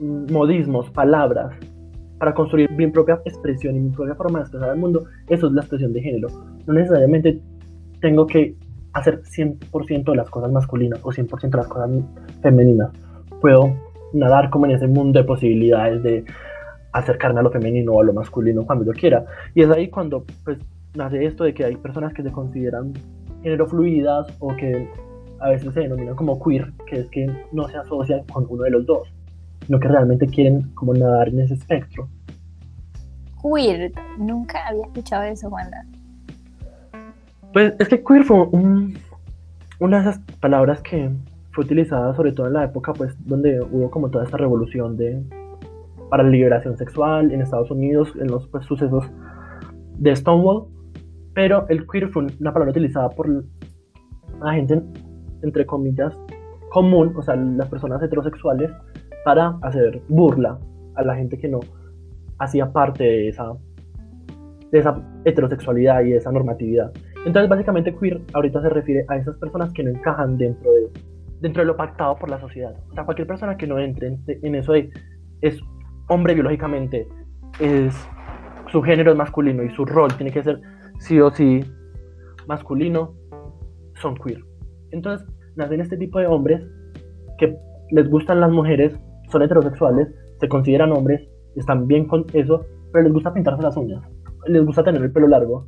modismos, 0.00 0.88
palabras, 0.88 1.54
para 2.18 2.32
construir 2.32 2.70
mi 2.70 2.86
propia 2.86 3.20
expresión 3.26 3.76
y 3.76 3.80
mi 3.80 3.90
propia 3.90 4.14
forma 4.14 4.38
de 4.38 4.44
expresar 4.44 4.70
al 4.70 4.78
mundo, 4.78 5.04
eso 5.28 5.48
es 5.48 5.52
la 5.52 5.60
expresión 5.60 5.92
de 5.92 6.00
género. 6.00 6.28
No 6.66 6.72
necesariamente 6.72 7.38
tengo 8.00 8.26
que 8.26 8.56
hacer 8.94 9.20
100% 9.20 10.10
de 10.10 10.16
las 10.16 10.30
cosas 10.30 10.50
masculinas 10.50 10.98
o 11.02 11.10
100% 11.10 11.50
de 11.50 11.56
las 11.58 11.68
cosas 11.68 11.90
femeninas. 12.40 12.90
Puedo 13.42 13.76
nadar 14.14 14.48
como 14.48 14.64
en 14.64 14.72
ese 14.72 14.86
mundo 14.86 15.20
de 15.20 15.26
posibilidades 15.26 16.02
de 16.02 16.24
acercarme 16.92 17.40
a 17.40 17.42
lo 17.42 17.50
femenino 17.50 17.92
o 17.92 18.00
a 18.00 18.04
lo 18.04 18.14
masculino 18.14 18.64
cuando 18.64 18.86
yo 18.86 18.92
quiera. 18.92 19.26
Y 19.54 19.60
es 19.60 19.70
ahí 19.70 19.88
cuando 19.88 20.24
pues, 20.42 20.58
nace 20.94 21.24
esto 21.24 21.44
de 21.44 21.54
que 21.54 21.64
hay 21.64 21.76
personas 21.76 22.12
que 22.14 22.22
se 22.22 22.32
consideran 22.32 22.92
género 23.42 23.66
fluidas 23.66 24.26
o 24.38 24.54
que 24.56 24.88
a 25.40 25.48
veces 25.50 25.72
se 25.72 25.80
denominan 25.80 26.14
como 26.14 26.42
queer, 26.42 26.72
que 26.86 27.00
es 27.00 27.08
que 27.10 27.26
no 27.52 27.68
se 27.68 27.78
asocian 27.78 28.24
con 28.32 28.46
uno 28.48 28.64
de 28.64 28.70
los 28.70 28.86
dos, 28.86 29.08
sino 29.66 29.80
que 29.80 29.88
realmente 29.88 30.26
quieren 30.26 30.62
como 30.74 30.92
nadar 30.94 31.28
en 31.28 31.40
ese 31.40 31.54
espectro. 31.54 32.08
Queer, 33.42 33.92
nunca 34.18 34.66
había 34.68 34.82
escuchado 34.82 35.22
eso, 35.22 35.48
Wanda. 35.48 35.84
Pues 37.52 37.74
es 37.78 37.88
que 37.88 38.04
queer 38.04 38.24
fue 38.24 38.46
una 39.78 40.02
de 40.02 40.10
esas 40.10 40.20
palabras 40.40 40.82
que 40.82 41.10
fue 41.52 41.64
utilizada 41.64 42.14
sobre 42.14 42.32
todo 42.32 42.46
en 42.46 42.52
la 42.52 42.64
época 42.64 42.92
pues 42.92 43.16
donde 43.26 43.60
hubo 43.60 43.90
como 43.90 44.10
toda 44.10 44.24
esta 44.24 44.36
revolución 44.36 44.96
de 44.96 45.20
para 46.10 46.22
la 46.22 46.30
liberación 46.30 46.76
sexual 46.76 47.32
en 47.32 47.40
Estados 47.40 47.70
Unidos, 47.70 48.12
en 48.20 48.26
los 48.26 48.46
pues, 48.48 48.66
sucesos 48.66 49.04
de 49.96 50.14
Stonewall, 50.14 50.66
pero 51.34 51.66
el 51.68 51.86
queer 51.86 52.08
fue 52.08 52.26
una 52.40 52.52
palabra 52.52 52.70
utilizada 52.70 53.08
por 53.10 53.28
la 53.28 54.52
gente 54.52 54.82
entre 55.42 55.66
comillas, 55.66 56.16
común, 56.70 57.12
o 57.16 57.22
sea, 57.22 57.36
las 57.36 57.68
personas 57.68 58.02
heterosexuales, 58.02 58.70
para 59.24 59.58
hacer 59.62 60.00
burla 60.08 60.58
a 60.96 61.02
la 61.02 61.14
gente 61.14 61.38
que 61.38 61.48
no 61.48 61.60
hacía 62.38 62.72
parte 62.72 63.04
de 63.04 63.28
esa, 63.28 63.52
de 64.70 64.78
esa 64.78 65.02
heterosexualidad 65.24 66.02
y 66.02 66.10
de 66.10 66.16
esa 66.16 66.32
normatividad. 66.32 66.92
Entonces, 67.26 67.48
básicamente, 67.50 67.94
queer 67.94 68.20
ahorita 68.32 68.62
se 68.62 68.70
refiere 68.70 69.04
a 69.08 69.16
esas 69.16 69.36
personas 69.36 69.72
que 69.72 69.82
no 69.82 69.90
encajan 69.90 70.38
dentro 70.38 70.70
de, 70.72 70.88
dentro 71.40 71.62
de 71.62 71.66
lo 71.66 71.76
pactado 71.76 72.16
por 72.16 72.30
la 72.30 72.40
sociedad. 72.40 72.74
O 72.90 72.94
sea, 72.94 73.04
cualquier 73.04 73.28
persona 73.28 73.56
que 73.56 73.66
no 73.66 73.78
entre 73.78 74.18
en, 74.26 74.54
eso 74.54 74.72
de 74.72 74.90
es 75.42 75.60
hombre 76.08 76.34
biológicamente, 76.34 77.06
es 77.60 77.94
su 78.70 78.82
género 78.82 79.10
es 79.10 79.18
masculino 79.18 79.62
y 79.62 79.70
su 79.70 79.84
rol 79.84 80.14
tiene 80.16 80.32
que 80.32 80.42
ser 80.42 80.60
sí 81.00 81.20
o 81.20 81.30
sí 81.30 81.64
masculino, 82.46 83.14
son 84.00 84.14
queer. 84.16 84.42
Entonces, 84.92 85.26
nacen 85.56 85.80
este 85.80 85.96
tipo 85.96 86.18
de 86.18 86.26
hombres 86.26 86.62
que 87.38 87.56
les 87.90 88.08
gustan 88.08 88.40
las 88.40 88.50
mujeres, 88.50 88.94
son 89.30 89.42
heterosexuales, 89.42 90.08
se 90.38 90.48
consideran 90.48 90.92
hombres, 90.92 91.28
están 91.56 91.86
bien 91.86 92.06
con 92.06 92.24
eso, 92.32 92.64
pero 92.92 93.04
les 93.04 93.12
gusta 93.12 93.32
pintarse 93.32 93.62
las 93.62 93.76
uñas, 93.76 94.02
les 94.46 94.64
gusta 94.64 94.82
tener 94.82 95.02
el 95.02 95.12
pelo 95.12 95.28
largo. 95.28 95.66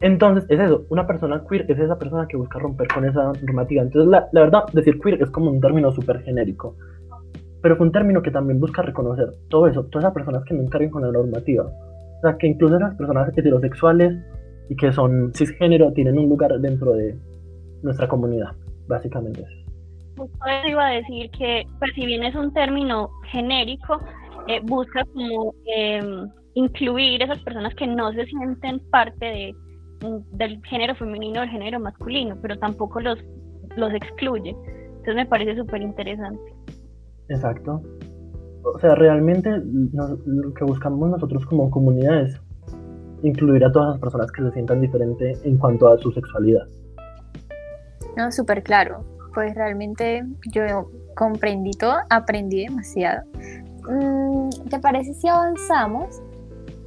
Entonces, 0.00 0.44
es 0.50 0.60
eso, 0.60 0.84
una 0.90 1.06
persona 1.06 1.42
queer 1.48 1.70
es 1.70 1.78
esa 1.78 1.98
persona 1.98 2.26
que 2.28 2.36
busca 2.36 2.58
romper 2.58 2.88
con 2.88 3.06
esa 3.06 3.32
normativa. 3.42 3.82
Entonces, 3.82 4.10
la, 4.10 4.28
la 4.32 4.40
verdad, 4.42 4.64
decir 4.72 5.00
queer 5.00 5.22
es 5.22 5.30
como 5.30 5.50
un 5.50 5.60
término 5.60 5.90
súper 5.92 6.22
genérico, 6.22 6.76
pero 7.62 7.76
un 7.80 7.92
término 7.92 8.20
que 8.20 8.30
también 8.30 8.60
busca 8.60 8.82
reconocer 8.82 9.30
todo 9.48 9.66
eso, 9.66 9.84
todas 9.84 10.04
esas 10.04 10.14
personas 10.14 10.44
que 10.44 10.54
no 10.54 10.62
encarguen 10.62 10.90
con 10.90 11.02
la 11.02 11.10
normativa. 11.10 11.66
Sea, 12.28 12.38
que 12.38 12.46
incluso 12.46 12.78
las 12.78 12.94
personas 12.96 13.28
heterosexuales 13.36 14.14
y 14.68 14.76
que 14.76 14.92
son 14.92 15.32
cisgénero 15.34 15.92
tienen 15.92 16.18
un 16.18 16.28
lugar 16.28 16.52
dentro 16.60 16.92
de 16.92 17.16
nuestra 17.82 18.08
comunidad, 18.08 18.52
básicamente. 18.88 19.44
Justo 20.16 20.38
eso 20.46 20.68
iba 20.68 20.86
a 20.86 20.92
decir 20.92 21.30
que, 21.30 21.64
pues 21.78 21.92
si 21.94 22.06
bien 22.06 22.24
es 22.24 22.34
un 22.34 22.52
término 22.52 23.10
genérico, 23.30 24.00
eh, 24.48 24.60
busca 24.62 25.04
como 25.12 25.54
em, 25.66 26.28
incluir 26.54 27.22
esas 27.22 27.38
personas 27.40 27.74
que 27.74 27.86
no 27.86 28.12
se 28.12 28.24
sienten 28.26 28.80
parte 28.90 29.26
de, 29.26 29.54
mm, 30.02 30.36
del 30.36 30.64
género 30.64 30.94
femenino 30.94 31.40
o 31.40 31.42
del 31.42 31.50
género 31.50 31.80
masculino, 31.80 32.36
pero 32.40 32.58
tampoco 32.58 33.00
los, 33.00 33.18
los 33.76 33.92
excluye. 33.92 34.50
Entonces 34.50 35.14
me 35.14 35.26
parece 35.26 35.56
súper 35.56 35.82
interesante. 35.82 36.52
Exacto. 37.28 37.82
O 38.74 38.78
sea, 38.80 38.94
realmente 38.96 39.50
lo 39.92 40.52
que 40.54 40.64
buscamos 40.64 41.08
nosotros 41.08 41.46
como 41.46 41.70
comunidad 41.70 42.22
es 42.22 42.40
incluir 43.22 43.64
a 43.64 43.70
todas 43.70 43.90
las 43.90 44.00
personas 44.00 44.30
que 44.32 44.42
se 44.42 44.50
sientan 44.52 44.80
diferentes 44.80 45.44
en 45.44 45.56
cuanto 45.56 45.88
a 45.88 45.98
su 45.98 46.10
sexualidad. 46.12 46.66
No, 48.16 48.32
súper 48.32 48.62
claro. 48.62 49.04
Pues 49.34 49.54
realmente 49.54 50.24
yo 50.52 50.90
comprendí 51.14 51.72
todo, 51.72 51.96
aprendí 52.10 52.64
demasiado. 52.64 53.22
Mm, 53.88 54.48
¿Te 54.68 54.80
parece 54.80 55.14
si 55.14 55.28
avanzamos? 55.28 56.20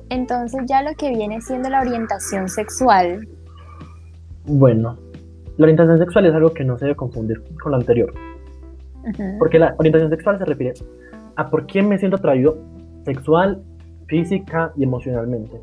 Entonces 0.10 0.62
ya 0.66 0.82
lo 0.82 0.94
que 0.96 1.10
viene 1.10 1.40
siendo 1.40 1.70
la 1.70 1.82
orientación 1.82 2.50
sexual. 2.50 3.28
Bueno, 4.46 4.98
la 5.58 5.64
orientación 5.64 5.98
sexual 6.00 6.26
es 6.26 6.34
algo 6.34 6.54
que 6.54 6.66
no 6.66 6.78
se 6.78 6.86
debe 6.86 6.98
confundir 6.98 7.42
con 7.62 7.72
lo 7.72 7.78
anterior. 7.78 8.14
Porque 9.40 9.60
la 9.60 9.76
orientación 9.78 10.10
sexual 10.10 10.38
se 10.38 10.46
refiere 10.46 10.74
a 11.40 11.50
por 11.50 11.66
quién 11.68 11.88
me 11.88 11.98
siento 11.98 12.18
atraído 12.18 12.58
sexual, 13.06 13.64
física 14.08 14.74
y 14.76 14.84
emocionalmente. 14.84 15.62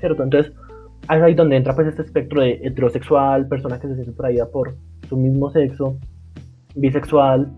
¿Cierto? 0.00 0.22
Entonces, 0.22 0.54
es 1.02 1.10
ahí 1.10 1.34
donde 1.34 1.56
entra 1.56 1.74
pues 1.74 1.86
este 1.86 2.00
espectro 2.00 2.40
de 2.40 2.52
heterosexual, 2.62 3.46
personas 3.46 3.78
que 3.78 3.88
se 3.88 3.94
sienten 3.94 4.14
atraídas 4.14 4.48
por 4.48 4.74
su 5.06 5.18
mismo 5.18 5.50
sexo, 5.50 5.98
bisexual, 6.74 7.52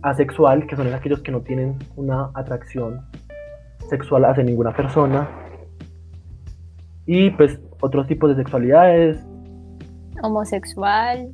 asexual, 0.00 0.66
que 0.66 0.74
son 0.74 0.86
aquellos 0.94 1.20
que 1.20 1.30
no 1.30 1.42
tienen 1.42 1.76
una 1.96 2.30
atracción 2.32 3.02
sexual 3.90 4.24
hacia 4.24 4.42
ninguna 4.42 4.72
persona. 4.72 5.28
Y 7.04 7.30
pues 7.32 7.60
otros 7.82 8.06
tipos 8.06 8.30
de 8.30 8.36
sexualidades. 8.36 9.22
Homosexual. 10.22 11.30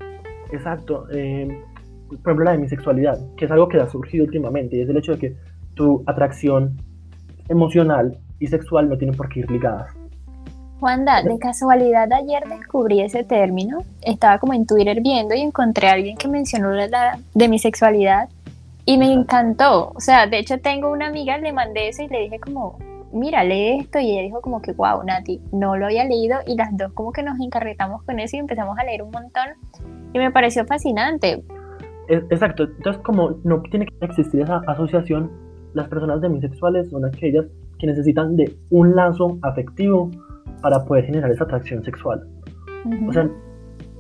Exacto. 0.51 1.07
Eh, 1.13 1.63
por 2.09 2.19
ejemplo, 2.19 2.45
la 2.45 2.53
demisexualidad, 2.53 3.19
que 3.37 3.45
es 3.45 3.51
algo 3.51 3.69
que 3.69 3.79
ha 3.79 3.89
surgido 3.89 4.25
últimamente, 4.25 4.77
y 4.77 4.81
es 4.81 4.89
el 4.89 4.97
hecho 4.97 5.13
de 5.13 5.19
que 5.19 5.37
tu 5.75 6.03
atracción 6.07 6.77
emocional 7.49 8.19
y 8.39 8.47
sexual 8.47 8.89
no 8.89 8.97
tienen 8.97 9.17
por 9.17 9.29
qué 9.29 9.41
ir 9.41 9.51
ligadas. 9.51 9.95
Juanda, 10.81 11.23
de 11.23 11.39
casualidad 11.39 12.13
ayer 12.13 12.45
descubrí 12.49 13.01
ese 13.01 13.25
término, 13.25 13.79
estaba 14.03 14.39
como 14.39 14.55
en 14.55 14.65
Twitter 14.65 15.01
viendo 15.03 15.35
y 15.35 15.41
encontré 15.41 15.89
a 15.89 15.93
alguien 15.95 16.17
que 16.17 16.29
mencionó 16.29 16.71
la 16.71 17.19
demisexualidad 17.35 18.29
y 18.85 18.97
me 18.97 19.13
encantó, 19.13 19.93
o 19.95 20.01
sea, 20.01 20.27
de 20.27 20.39
hecho 20.39 20.61
tengo 20.61 20.91
una 20.91 21.09
amiga, 21.09 21.37
le 21.39 21.53
mandé 21.53 21.89
eso 21.89 22.03
y 22.03 22.09
le 22.09 22.21
dije 22.21 22.39
como, 22.39 22.79
mira, 23.13 23.45
lee 23.45 23.81
esto. 23.81 23.99
Y 23.99 24.13
ella 24.13 24.23
dijo 24.23 24.41
como 24.41 24.63
que, 24.63 24.73
wow, 24.73 25.03
Nati, 25.05 25.41
no 25.53 25.77
lo 25.77 25.87
había 25.87 26.05
leído. 26.05 26.39
Y 26.47 26.57
las 26.57 26.77
dos 26.77 26.93
como 26.93 27.13
que 27.13 27.23
nos 27.23 27.39
encarretamos 27.41 28.03
con 28.05 28.19
eso 28.19 28.37
y 28.37 28.41
empezamos 28.41 28.79
a 28.79 28.85
leer 28.85 29.03
un 29.03 29.11
montón. 29.11 29.49
Y 30.13 30.19
me 30.19 30.31
pareció 30.31 30.65
fascinante. 30.65 31.43
Exacto, 32.09 32.65
entonces 32.65 33.03
como 33.03 33.39
no 33.45 33.61
tiene 33.63 33.87
que 33.87 34.07
existir 34.07 34.41
esa 34.41 34.63
asociación, 34.67 35.31
las 35.75 35.89
personas 35.89 36.21
demisexuales 36.21 36.89
son 36.89 37.05
aquellas 37.05 37.47
que 37.79 37.87
necesitan 37.87 38.35
de 38.37 38.57
un 38.71 38.97
lazo 38.97 39.39
afectivo 39.43 40.11
para 40.63 40.85
poder 40.85 41.05
generar 41.05 41.31
esa 41.31 41.45
atracción 41.45 41.85
sexual. 41.85 42.27
O 43.07 43.13
sea, 43.13 43.31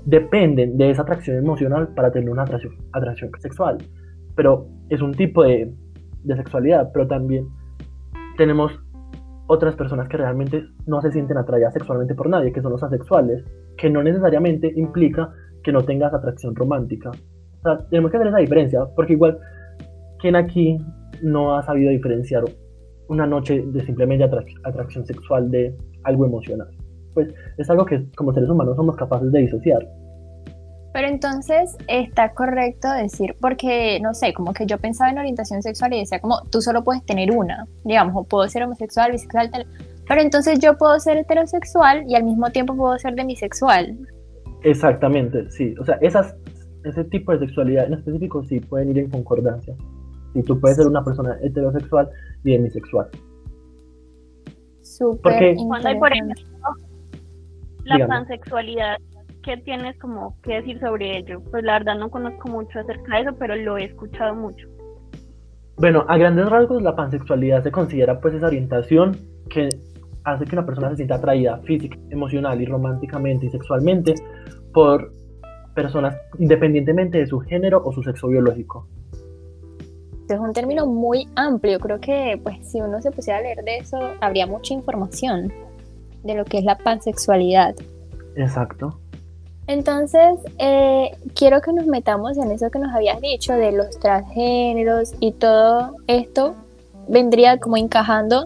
dependen 0.07 0.79
de 0.79 0.91
esa 0.91 1.03
atracción 1.03 1.37
emocional 1.37 1.89
para 1.89 2.11
tener 2.11 2.31
una 2.31 2.43
atracción, 2.45 3.31
sexual 3.39 3.79
pero 4.39 4.69
es 4.89 5.03
un 5.03 5.13
tipo 5.15 5.43
de, 5.43 5.75
sexualidad, 6.25 6.93
pero 6.93 7.09
también 7.09 7.49
tenemos 8.37 8.71
otras 9.49 9.75
personas 9.75 10.09
que 10.09 10.17
realmente 10.17 10.65
no 10.87 11.03
se 11.03 11.11
sienten 11.11 11.39
atraídas 11.39 11.73
sexualmente 11.73 12.15
por 12.15 12.29
nadie, 12.29 12.53
que 12.53 12.63
son 12.63 12.71
los 12.71 12.85
asexuales, 12.85 13.43
que 13.77 13.91
no 13.91 14.01
necesariamente 14.01 14.73
implica 14.77 15.33
que 15.65 15.73
no 15.73 15.83
tengas 15.83 16.15
atracción 16.15 16.55
romántica. 16.55 17.11
O 17.59 17.63
sea, 17.63 17.79
tenemos 17.89 18.11
que 18.11 18.17
hacer 18.17 18.29
esa 18.29 18.39
diferencia, 18.39 18.81
porque 18.95 19.15
igual, 19.15 19.39
¿quién 20.21 20.37
aquí 20.37 20.79
no 21.23 21.57
ha 21.57 21.63
sabido 21.63 21.91
diferenciar 21.91 22.45
una 23.09 23.27
noche 23.27 23.65
de 23.67 23.85
simplemente 23.85 24.25
atracción 24.65 25.07
sexual 25.07 25.51
de 25.51 25.75
algo 26.05 26.27
emocional? 26.27 26.69
Pues 27.15 27.29
es 27.57 27.69
algo 27.71 27.85
que 27.85 28.07
como 28.17 28.33
seres 28.33 28.49
humanos 28.49 28.77
somos 28.77 28.97
capaces 28.97 29.33
de 29.33 29.41
disociar. 29.41 29.87
Pero 30.93 31.09
entonces 31.09 31.77
está 31.87 32.33
correcto 32.33 32.91
decir, 32.91 33.37
porque 33.41 34.01
no 34.01 34.15
sé, 34.15 34.33
como 34.33 34.53
que 34.53 34.67
yo 34.67 34.79
pensaba 34.79 35.11
en 35.11 35.19
orientación 35.19 35.63
sexual 35.63 35.93
y 35.93 36.01
decía 36.01 36.21
como 36.21 36.43
tú 36.51 36.61
solo 36.61 36.83
puedes 36.83 37.05
tener 37.05 37.31
una, 37.31 37.67
digamos, 37.85 38.15
o 38.17 38.25
puedo 38.25 38.49
ser 38.49 38.63
homosexual, 38.63 39.13
bisexual, 39.13 39.51
tal. 39.51 39.67
Pero 40.09 40.23
entonces 40.23 40.59
yo 40.59 40.77
puedo 40.79 40.99
ser 40.99 41.19
heterosexual 41.19 42.05
y 42.09 42.15
al 42.15 42.25
mismo 42.25 42.51
tiempo 42.51 42.75
puedo 42.75 42.99
ser 42.99 43.15
demisexual. 43.15 43.97
Exactamente, 44.63 45.51
sí. 45.51 45.75
O 45.79 45.85
sea, 45.85 45.99
esas, 46.01 46.35
ese 46.85 47.05
tipo 47.05 47.33
de 47.33 47.41
sexualidad 47.41 47.87
en 47.87 47.95
específico 47.95 48.43
sí 48.45 48.61
pueden 48.61 48.91
ir 48.91 48.99
en 48.99 49.11
concordancia. 49.11 49.75
Si 50.35 50.43
tú 50.43 50.61
puedes 50.61 50.77
ser 50.77 50.87
una 50.87 51.05
persona 51.05 51.37
heterosexual 51.43 52.09
y 52.45 52.53
demisexual. 52.53 53.09
Súper. 54.83 55.21
Porque 55.23 55.57
cuando 55.67 55.89
hay, 55.89 55.99
por 55.99 56.13
ejemplo, 56.13 56.45
la 57.85 58.07
pansexualidad 58.07 58.99
¿qué 59.49 59.57
tienes 59.57 59.99
como 59.99 60.37
que 60.43 60.57
decir 60.57 60.79
sobre 60.79 61.17
ello? 61.17 61.41
Pues 61.51 61.65
la 61.65 61.79
verdad 61.79 61.99
no 61.99 62.11
conozco 62.11 62.49
mucho 62.49 62.81
acerca 62.81 63.17
de 63.17 63.23
eso, 63.23 63.37
pero 63.39 63.57
lo 63.57 63.79
he 63.79 63.85
escuchado 63.85 64.35
mucho. 64.35 64.69
Bueno, 65.79 66.05
a 66.07 66.19
grandes 66.19 66.51
rasgos 66.51 66.83
la 66.83 66.95
pansexualidad 66.95 67.63
se 67.63 67.71
considera 67.71 68.21
pues 68.21 68.35
esa 68.35 68.49
orientación 68.49 69.17
que 69.49 69.71
hace 70.25 70.45
que 70.45 70.55
una 70.55 70.67
persona 70.67 70.91
se 70.91 70.97
sienta 70.97 71.15
atraída 71.15 71.59
física, 71.61 71.97
emocional 72.11 72.61
y 72.61 72.67
románticamente 72.67 73.47
y 73.47 73.51
sexualmente 73.51 74.15
por 74.75 75.11
personas 75.83 76.17
independientemente 76.41 77.19
de 77.19 77.27
su 77.29 77.39
género 77.39 77.81
o 77.85 77.93
su 77.93 78.03
sexo 78.03 78.27
biológico. 78.27 78.87
Es 80.29 80.39
un 80.39 80.53
término 80.53 80.87
muy 80.87 81.29
amplio, 81.37 81.79
creo 81.79 82.01
que 82.01 82.39
pues 82.43 82.57
si 82.69 82.81
uno 82.81 83.01
se 83.01 83.13
pusiera 83.13 83.39
a 83.39 83.43
leer 83.43 83.63
de 83.63 83.79
eso 83.79 83.97
habría 84.21 84.47
mucha 84.47 84.75
información 84.75 85.53
de 86.25 86.35
lo 86.35 86.45
que 86.45 86.59
es 86.59 86.65
la 86.65 86.77
pansexualidad. 86.77 87.77
Exacto. 88.35 88.99
Entonces, 89.69 90.41
eh, 90.59 91.13
quiero 91.35 91.61
que 91.61 91.73
nos 91.73 91.87
metamos 91.87 92.37
en 92.39 92.51
eso 92.51 92.71
que 92.71 92.81
nos 92.81 92.93
habías 92.93 93.21
dicho 93.21 93.53
de 93.53 93.71
los 93.71 93.99
transgéneros 94.01 95.15
y 95.21 95.33
todo 95.33 95.95
esto 96.09 96.57
vendría 97.07 97.59
como 97.59 97.77
encajando 97.77 98.45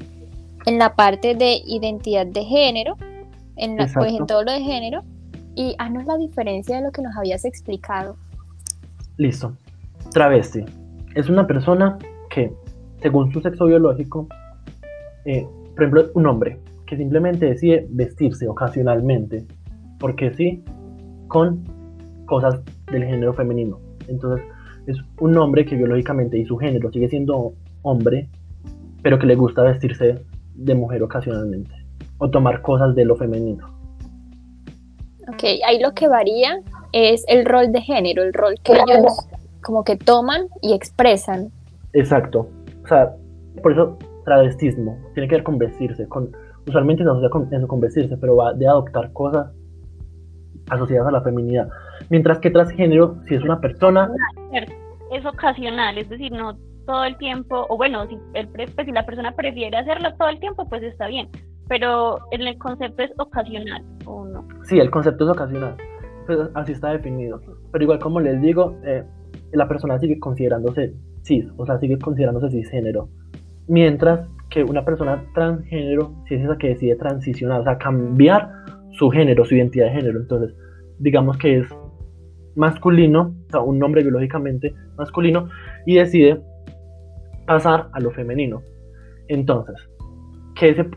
en 0.66 0.78
la 0.78 0.94
parte 0.94 1.34
de 1.34 1.62
identidad 1.64 2.26
de 2.26 2.44
género, 2.44 2.96
en, 3.56 3.76
la, 3.76 3.88
pues, 3.92 4.12
en 4.12 4.26
todo 4.26 4.44
lo 4.44 4.52
de 4.52 4.60
género, 4.60 5.02
y 5.54 5.74
haznos 5.78 6.06
la 6.06 6.16
diferencia 6.16 6.76
de 6.76 6.82
lo 6.82 6.92
que 6.92 7.02
nos 7.02 7.16
habías 7.16 7.44
explicado. 7.44 8.16
Listo. 9.16 9.56
Travesti 10.10 10.64
es 11.14 11.28
una 11.28 11.46
persona 11.46 11.98
que, 12.30 12.52
según 13.00 13.32
su 13.32 13.40
sexo 13.40 13.66
biológico, 13.66 14.26
eh, 15.24 15.46
por 15.74 15.82
ejemplo, 15.82 16.10
un 16.14 16.26
hombre 16.26 16.58
que 16.86 16.96
simplemente 16.96 17.46
decide 17.46 17.86
vestirse 17.90 18.48
ocasionalmente, 18.48 19.46
porque 19.98 20.34
sí, 20.34 20.62
con 21.28 21.64
cosas 22.26 22.60
del 22.90 23.04
género 23.04 23.32
femenino. 23.32 23.78
Entonces, 24.08 24.44
es 24.86 24.98
un 25.20 25.36
hombre 25.38 25.64
que 25.64 25.76
biológicamente 25.76 26.38
y 26.38 26.44
su 26.44 26.56
género 26.56 26.90
sigue 26.90 27.08
siendo 27.08 27.54
hombre, 27.82 28.28
pero 29.02 29.18
que 29.18 29.26
le 29.26 29.36
gusta 29.36 29.62
vestirse 29.62 30.22
de 30.54 30.74
mujer 30.74 31.02
ocasionalmente 31.02 31.74
o 32.18 32.30
tomar 32.30 32.62
cosas 32.62 32.94
de 32.94 33.04
lo 33.04 33.16
femenino. 33.16 33.71
Ok, 35.28 35.44
ahí 35.66 35.78
lo 35.80 35.92
que 35.92 36.08
varía 36.08 36.58
es 36.92 37.24
el 37.28 37.44
rol 37.44 37.72
de 37.72 37.80
género, 37.80 38.22
el 38.22 38.32
rol 38.32 38.54
que 38.62 38.72
ellos 38.72 39.28
como 39.62 39.84
que 39.84 39.96
toman 39.96 40.48
y 40.60 40.74
expresan. 40.74 41.50
Exacto. 41.92 42.48
O 42.84 42.88
sea, 42.88 43.14
por 43.62 43.72
eso 43.72 43.98
travestismo 44.24 44.98
tiene 45.14 45.28
que 45.28 45.36
ver 45.36 45.44
con 45.44 45.58
vestirse, 45.58 46.06
con 46.08 46.32
usualmente 46.66 47.02
se 47.02 47.10
asocia 47.10 47.30
con 47.30 47.52
eso 47.52 47.68
con 47.68 47.80
vestirse, 47.80 48.16
pero 48.16 48.36
va 48.36 48.52
de 48.52 48.66
adoptar 48.66 49.12
cosas 49.12 49.50
asociadas 50.70 51.08
a 51.08 51.12
la 51.12 51.22
feminidad. 51.22 51.68
Mientras 52.08 52.38
que 52.38 52.50
transgénero, 52.50 53.16
si 53.28 53.34
es 53.34 53.42
una 53.42 53.60
persona... 53.60 54.10
Es 55.12 55.26
ocasional, 55.26 55.98
es 55.98 56.08
decir, 56.08 56.32
no 56.32 56.56
todo 56.86 57.04
el 57.04 57.16
tiempo, 57.18 57.66
o 57.68 57.76
bueno, 57.76 58.06
si, 58.06 58.18
el, 58.34 58.48
pues, 58.48 58.70
si 58.84 58.92
la 58.92 59.04
persona 59.04 59.32
prefiere 59.32 59.76
hacerlo 59.76 60.14
todo 60.14 60.28
el 60.28 60.40
tiempo, 60.40 60.68
pues 60.68 60.82
está 60.82 61.06
bien, 61.06 61.28
pero 61.72 62.18
el 62.32 62.58
concepto 62.58 63.02
es 63.02 63.10
ocasional, 63.16 63.82
¿o 64.04 64.26
no? 64.26 64.46
Sí, 64.64 64.78
el 64.78 64.90
concepto 64.90 65.24
es 65.24 65.30
ocasional, 65.30 65.74
pues 66.26 66.38
así 66.52 66.72
está 66.72 66.90
definido. 66.90 67.40
Pero 67.72 67.84
igual 67.84 67.98
como 67.98 68.20
les 68.20 68.42
digo, 68.42 68.76
eh, 68.84 69.02
la 69.52 69.66
persona 69.66 69.98
sigue 69.98 70.20
considerándose 70.20 70.92
cis, 71.22 71.46
o 71.56 71.64
sea, 71.64 71.78
sigue 71.78 71.98
considerándose 71.98 72.50
cisgénero. 72.50 73.08
Mientras 73.68 74.28
que 74.50 74.62
una 74.62 74.84
persona 74.84 75.24
transgénero, 75.32 76.14
si 76.28 76.34
es 76.34 76.44
esa 76.44 76.58
que 76.58 76.68
decide 76.68 76.94
transicionar, 76.96 77.62
o 77.62 77.64
sea, 77.64 77.78
cambiar 77.78 78.50
su 78.90 79.08
género, 79.08 79.46
su 79.46 79.54
identidad 79.54 79.86
de 79.86 79.92
género. 79.92 80.20
Entonces, 80.20 80.54
digamos 80.98 81.38
que 81.38 81.60
es 81.60 81.68
masculino, 82.54 83.34
o 83.46 83.50
sea, 83.50 83.60
un 83.60 83.82
hombre 83.82 84.02
biológicamente 84.02 84.74
masculino, 84.98 85.48
y 85.86 85.94
decide 85.94 86.38
pasar 87.46 87.88
a 87.94 88.00
lo 88.00 88.10
femenino. 88.10 88.60
Entonces, 89.28 89.76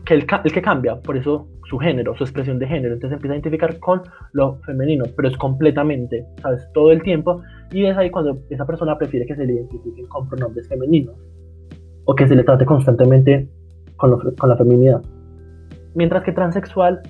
que, 0.04 0.14
el, 0.14 0.26
el 0.44 0.52
que 0.52 0.62
cambia, 0.62 1.00
por 1.00 1.16
eso 1.16 1.48
su 1.68 1.78
género, 1.78 2.16
su 2.16 2.22
expresión 2.22 2.58
de 2.58 2.68
género, 2.68 2.94
entonces 2.94 3.16
empieza 3.16 3.32
a 3.32 3.36
identificar 3.36 3.78
con 3.80 4.02
lo 4.32 4.58
femenino, 4.60 5.04
pero 5.16 5.28
es 5.28 5.36
completamente, 5.36 6.24
¿sabes? 6.40 6.68
Todo 6.72 6.92
el 6.92 7.02
tiempo, 7.02 7.42
y 7.72 7.84
es 7.84 7.96
ahí 7.96 8.10
cuando 8.10 8.38
esa 8.50 8.64
persona 8.64 8.96
prefiere 8.96 9.26
que 9.26 9.34
se 9.34 9.44
le 9.44 9.54
identifiquen 9.54 10.06
con 10.06 10.28
pronombres 10.28 10.68
femeninos, 10.68 11.16
o 12.04 12.14
que 12.14 12.28
se 12.28 12.36
le 12.36 12.44
trate 12.44 12.64
constantemente 12.64 13.48
con, 13.96 14.18
con 14.36 14.48
la 14.48 14.56
feminidad. 14.56 15.02
Mientras 15.94 16.22
que 16.22 16.32
transexual, 16.32 17.00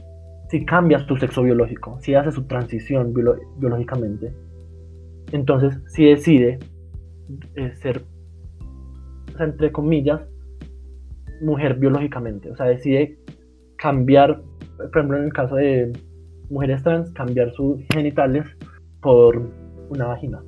si 0.48 0.64
cambias 0.64 1.06
tu 1.06 1.16
sexo 1.16 1.42
biológico, 1.42 1.98
si 2.00 2.14
hace 2.14 2.32
su 2.32 2.44
transición 2.44 3.12
biológicamente, 3.58 4.32
entonces 5.32 5.78
si 5.88 6.06
decide 6.06 6.58
eh, 7.56 7.72
ser, 7.74 8.02
o 9.34 9.36
sea, 9.36 9.46
entre 9.46 9.72
comillas, 9.72 10.22
mujer 11.40 11.74
biológicamente, 11.74 12.50
o 12.50 12.56
sea, 12.56 12.66
decide 12.66 13.18
cambiar, 13.76 14.42
por 14.76 14.88
ejemplo, 14.88 15.18
en 15.18 15.24
el 15.24 15.32
caso 15.32 15.56
de 15.56 15.92
mujeres 16.50 16.82
trans, 16.82 17.10
cambiar 17.12 17.52
sus 17.52 17.80
genitales 17.92 18.44
por 19.00 19.42
una 19.90 20.06
vagina. 20.06 20.42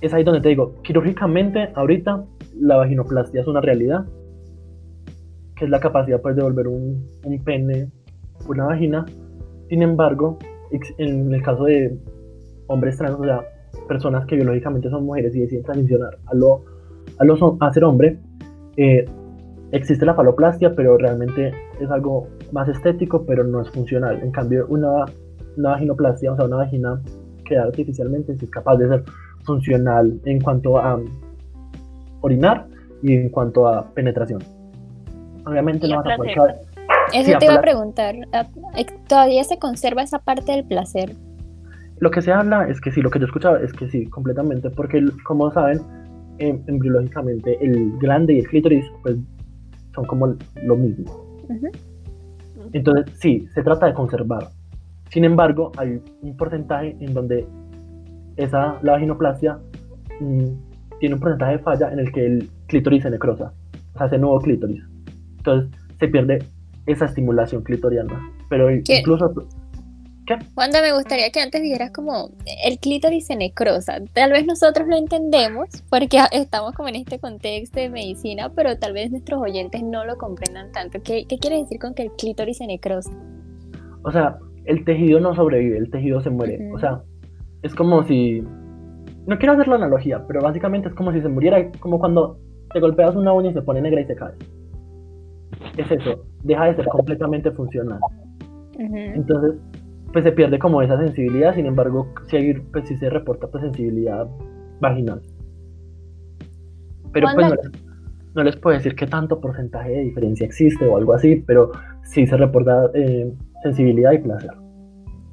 Es 0.00 0.12
ahí 0.14 0.24
donde 0.24 0.40
te 0.40 0.48
digo, 0.48 0.74
quirúrgicamente, 0.82 1.70
ahorita 1.74 2.24
la 2.58 2.76
vaginoplastia 2.76 3.40
es 3.40 3.46
una 3.46 3.60
realidad, 3.60 4.04
que 5.56 5.64
es 5.64 5.70
la 5.70 5.80
capacidad 5.80 6.20
pues, 6.20 6.36
de 6.36 6.42
volver 6.42 6.68
un, 6.68 7.06
pene 7.44 7.88
una 8.48 8.66
vagina. 8.66 9.04
Sin 9.68 9.82
embargo, 9.82 10.38
en 10.98 11.32
el 11.32 11.42
caso 11.42 11.64
de 11.64 11.96
hombres 12.66 12.96
trans, 12.96 13.18
o 13.18 13.24
sea, 13.24 13.42
personas 13.88 14.26
que 14.26 14.36
biológicamente 14.36 14.90
son 14.90 15.04
mujeres 15.04 15.34
y 15.36 15.40
deciden 15.40 15.64
transicionar 15.64 16.18
a, 16.26 16.34
lo, 16.34 16.64
a, 17.18 17.66
a 17.66 17.72
ser 17.72 17.84
hombre, 17.84 18.18
eh, 18.76 19.04
existe 19.72 20.04
la 20.06 20.14
faloplastia, 20.14 20.74
pero 20.74 20.96
realmente 20.98 21.52
es 21.80 21.90
algo 21.90 22.28
más 22.52 22.68
estético, 22.68 23.24
pero 23.26 23.42
no 23.42 23.62
es 23.62 23.70
funcional. 23.70 24.20
En 24.22 24.30
cambio, 24.30 24.66
una, 24.68 25.06
una 25.56 25.70
vaginoplastia, 25.70 26.32
o 26.32 26.36
sea, 26.36 26.44
una 26.44 26.56
vagina 26.58 27.00
creada 27.44 27.66
artificialmente, 27.66 28.32
es 28.32 28.50
capaz 28.50 28.76
de 28.76 28.88
ser 28.88 29.04
funcional 29.44 30.20
en 30.24 30.40
cuanto 30.40 30.78
a 30.78 31.00
orinar 32.20 32.66
y 33.02 33.14
en 33.14 33.28
cuanto 33.30 33.66
a 33.66 33.86
penetración. 33.92 34.42
Obviamente 35.44 35.88
no 35.88 35.96
vas 35.96 36.06
a 36.06 36.16
poder 36.16 36.36
Eso 37.12 37.38
te 37.38 37.44
iba 37.46 37.54
a 37.54 37.60
preguntar, 37.60 38.14
¿todavía 39.08 39.42
se 39.42 39.58
conserva 39.58 40.02
esa 40.02 40.20
parte 40.20 40.52
del 40.52 40.64
placer? 40.64 41.12
Lo 41.98 42.10
que 42.10 42.20
se 42.20 42.32
habla 42.32 42.68
es 42.68 42.80
que 42.80 42.92
sí, 42.92 43.00
lo 43.00 43.10
que 43.10 43.18
yo 43.18 43.26
escuchaba 43.26 43.58
es 43.60 43.72
que 43.72 43.88
sí, 43.88 44.06
completamente, 44.06 44.70
porque 44.70 45.04
como 45.24 45.50
saben, 45.52 45.80
em, 46.38 46.60
embriológicamente 46.66 47.58
el 47.64 47.96
glande 47.98 48.34
y 48.34 48.38
el 48.40 48.48
clítoris 48.48 48.84
pues 49.02 49.16
son 49.94 50.04
como 50.04 50.36
lo 50.62 50.76
mismo. 50.76 51.38
Entonces, 52.72 53.14
sí, 53.18 53.46
se 53.54 53.62
trata 53.62 53.86
de 53.86 53.94
conservar. 53.94 54.48
Sin 55.10 55.24
embargo, 55.24 55.72
hay 55.76 56.00
un 56.22 56.36
porcentaje 56.36 56.96
en 57.00 57.12
donde 57.12 57.46
esa, 58.36 58.78
la 58.82 58.92
vaginoplastia 58.92 59.58
mm, 60.20 60.46
tiene 60.98 61.14
un 61.16 61.20
porcentaje 61.20 61.58
de 61.58 61.58
falla 61.58 61.92
en 61.92 61.98
el 61.98 62.12
que 62.12 62.24
el 62.24 62.50
clítoris 62.66 63.02
se 63.02 63.10
necrosa, 63.10 63.52
o 63.94 63.98
sea, 63.98 64.06
ese 64.06 64.18
nuevo 64.18 64.40
clítoris. 64.40 64.82
Entonces, 65.38 65.70
se 65.98 66.08
pierde 66.08 66.38
esa 66.86 67.04
estimulación 67.04 67.62
clitoriana. 67.62 68.20
Pero 68.48 68.70
incluso 68.70 69.32
¿Qué? 70.26 70.36
Wanda, 70.56 70.80
me 70.80 70.92
gustaría 70.92 71.30
que 71.30 71.40
antes 71.40 71.62
dijeras 71.62 71.90
como 71.90 72.30
el 72.64 72.78
clítoris 72.78 73.26
se 73.26 73.36
necrosa. 73.36 73.98
Tal 74.12 74.30
vez 74.30 74.46
nosotros 74.46 74.86
lo 74.88 74.96
entendemos 74.96 75.68
porque 75.90 76.18
estamos 76.32 76.72
como 76.74 76.88
en 76.88 76.96
este 76.96 77.18
contexto 77.18 77.80
de 77.80 77.88
medicina, 77.88 78.50
pero 78.54 78.78
tal 78.78 78.92
vez 78.92 79.10
nuestros 79.10 79.40
oyentes 79.40 79.82
no 79.82 80.04
lo 80.04 80.16
comprendan 80.16 80.70
tanto. 80.72 81.00
¿Qué, 81.02 81.26
qué 81.26 81.38
quiere 81.38 81.56
decir 81.56 81.78
con 81.78 81.94
que 81.94 82.02
el 82.02 82.12
clítoris 82.12 82.58
se 82.58 82.66
necrosa? 82.66 83.10
O 84.04 84.10
sea, 84.10 84.38
el 84.64 84.84
tejido 84.84 85.20
no 85.20 85.34
sobrevive, 85.34 85.78
el 85.78 85.90
tejido 85.90 86.20
se 86.20 86.30
muere. 86.30 86.70
O 86.72 86.78
sea, 86.78 87.02
es 87.62 87.74
como 87.74 88.02
si... 88.04 88.42
No 89.26 89.38
quiero 89.38 89.52
hacer 89.52 89.68
la 89.68 89.76
analogía, 89.76 90.24
pero 90.26 90.40
básicamente 90.40 90.88
es 90.88 90.94
como 90.94 91.12
si 91.12 91.20
se 91.20 91.28
muriera, 91.28 91.70
como 91.78 91.98
cuando 91.98 92.38
te 92.72 92.80
golpeas 92.80 93.14
una 93.14 93.32
uña 93.32 93.50
y 93.50 93.54
se 93.54 93.62
pone 93.62 93.80
negra 93.80 94.00
y 94.00 94.06
se 94.06 94.16
cae. 94.16 94.32
Es 95.76 95.90
eso, 95.90 96.24
deja 96.42 96.66
de 96.66 96.76
ser 96.76 96.86
completamente 96.86 97.50
funcional. 97.52 98.00
Entonces, 98.78 99.60
pues 100.12 100.24
se 100.24 100.32
pierde 100.32 100.58
como 100.58 100.82
esa 100.82 100.98
sensibilidad, 100.98 101.54
sin 101.54 101.66
embargo, 101.66 102.08
si 102.28 102.54
pues 102.54 102.88
sí 102.88 102.96
se 102.96 103.08
reporta 103.10 103.48
pues 103.48 103.62
sensibilidad 103.64 104.28
vaginal. 104.80 105.22
Pero 107.12 107.28
pues 107.34 107.58
no 108.34 108.42
les, 108.42 108.56
puedo 108.56 108.76
decir 108.76 108.94
qué 108.94 109.06
tanto 109.06 109.40
porcentaje 109.40 109.90
de 109.90 110.00
diferencia 110.04 110.46
existe 110.46 110.86
o 110.86 110.96
algo 110.96 111.12
así, 111.12 111.36
pero 111.46 111.70
sí 112.02 112.26
se 112.26 112.36
reporta 112.36 112.90
eh, 112.94 113.30
sensibilidad 113.62 114.12
y 114.12 114.18
placer. 114.18 114.52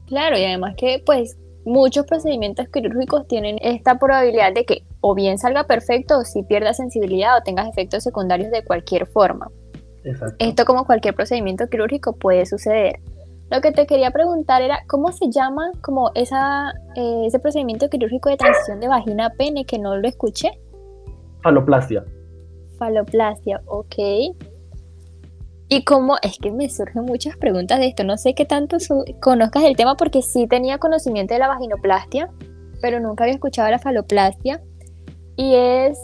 Claro, 0.07 0.37
y 0.37 0.43
además 0.43 0.75
que 0.77 1.01
pues 1.05 1.37
muchos 1.65 2.05
procedimientos 2.05 2.67
quirúrgicos 2.69 3.27
tienen 3.27 3.57
esta 3.61 3.97
probabilidad 3.99 4.53
de 4.53 4.65
que 4.65 4.83
o 5.01 5.15
bien 5.15 5.37
salga 5.37 5.65
perfecto 5.65 6.19
o 6.19 6.25
si 6.25 6.43
pierda 6.43 6.73
sensibilidad 6.73 7.37
o 7.37 7.43
tengas 7.43 7.69
efectos 7.69 8.03
secundarios 8.03 8.51
de 8.51 8.63
cualquier 8.65 9.05
forma. 9.07 9.49
Exacto. 10.03 10.35
Esto 10.39 10.65
como 10.65 10.85
cualquier 10.85 11.15
procedimiento 11.15 11.67
quirúrgico 11.67 12.13
puede 12.13 12.45
suceder. 12.45 12.99
Lo 13.51 13.61
que 13.61 13.71
te 13.71 13.87
quería 13.87 14.11
preguntar 14.11 14.61
era, 14.61 14.83
¿cómo 14.87 15.11
se 15.11 15.31
llama 15.31 15.71
como 15.81 16.11
esa, 16.13 16.71
eh, 16.95 17.23
ese 17.25 17.39
procedimiento 17.39 17.89
quirúrgico 17.89 18.29
de 18.29 18.37
transición 18.37 18.79
de 18.79 18.87
vagina 18.87 19.27
a 19.27 19.29
pene 19.31 19.65
que 19.65 19.79
no 19.79 19.97
lo 19.97 20.07
escuché? 20.07 20.51
Faloplastia. 21.41 22.05
Faloplastia, 22.77 23.61
ok. 23.65 23.95
Y 25.71 25.83
cómo, 25.83 26.15
es 26.21 26.37
que 26.37 26.51
me 26.51 26.69
surgen 26.69 27.05
muchas 27.05 27.37
preguntas 27.37 27.79
de 27.79 27.87
esto, 27.87 28.03
no 28.03 28.17
sé 28.17 28.33
qué 28.33 28.45
tanto 28.45 28.77
conozcas 29.21 29.63
el 29.63 29.75
tema 29.75 29.95
porque 29.95 30.21
sí 30.21 30.47
tenía 30.47 30.77
conocimiento 30.77 31.33
de 31.33 31.39
la 31.39 31.47
vaginoplastia, 31.47 32.29
pero 32.81 32.99
nunca 32.99 33.23
había 33.23 33.35
escuchado 33.35 33.69
la 33.69 33.79
faloplastia. 33.79 34.61
Y 35.35 35.55
es 35.55 35.99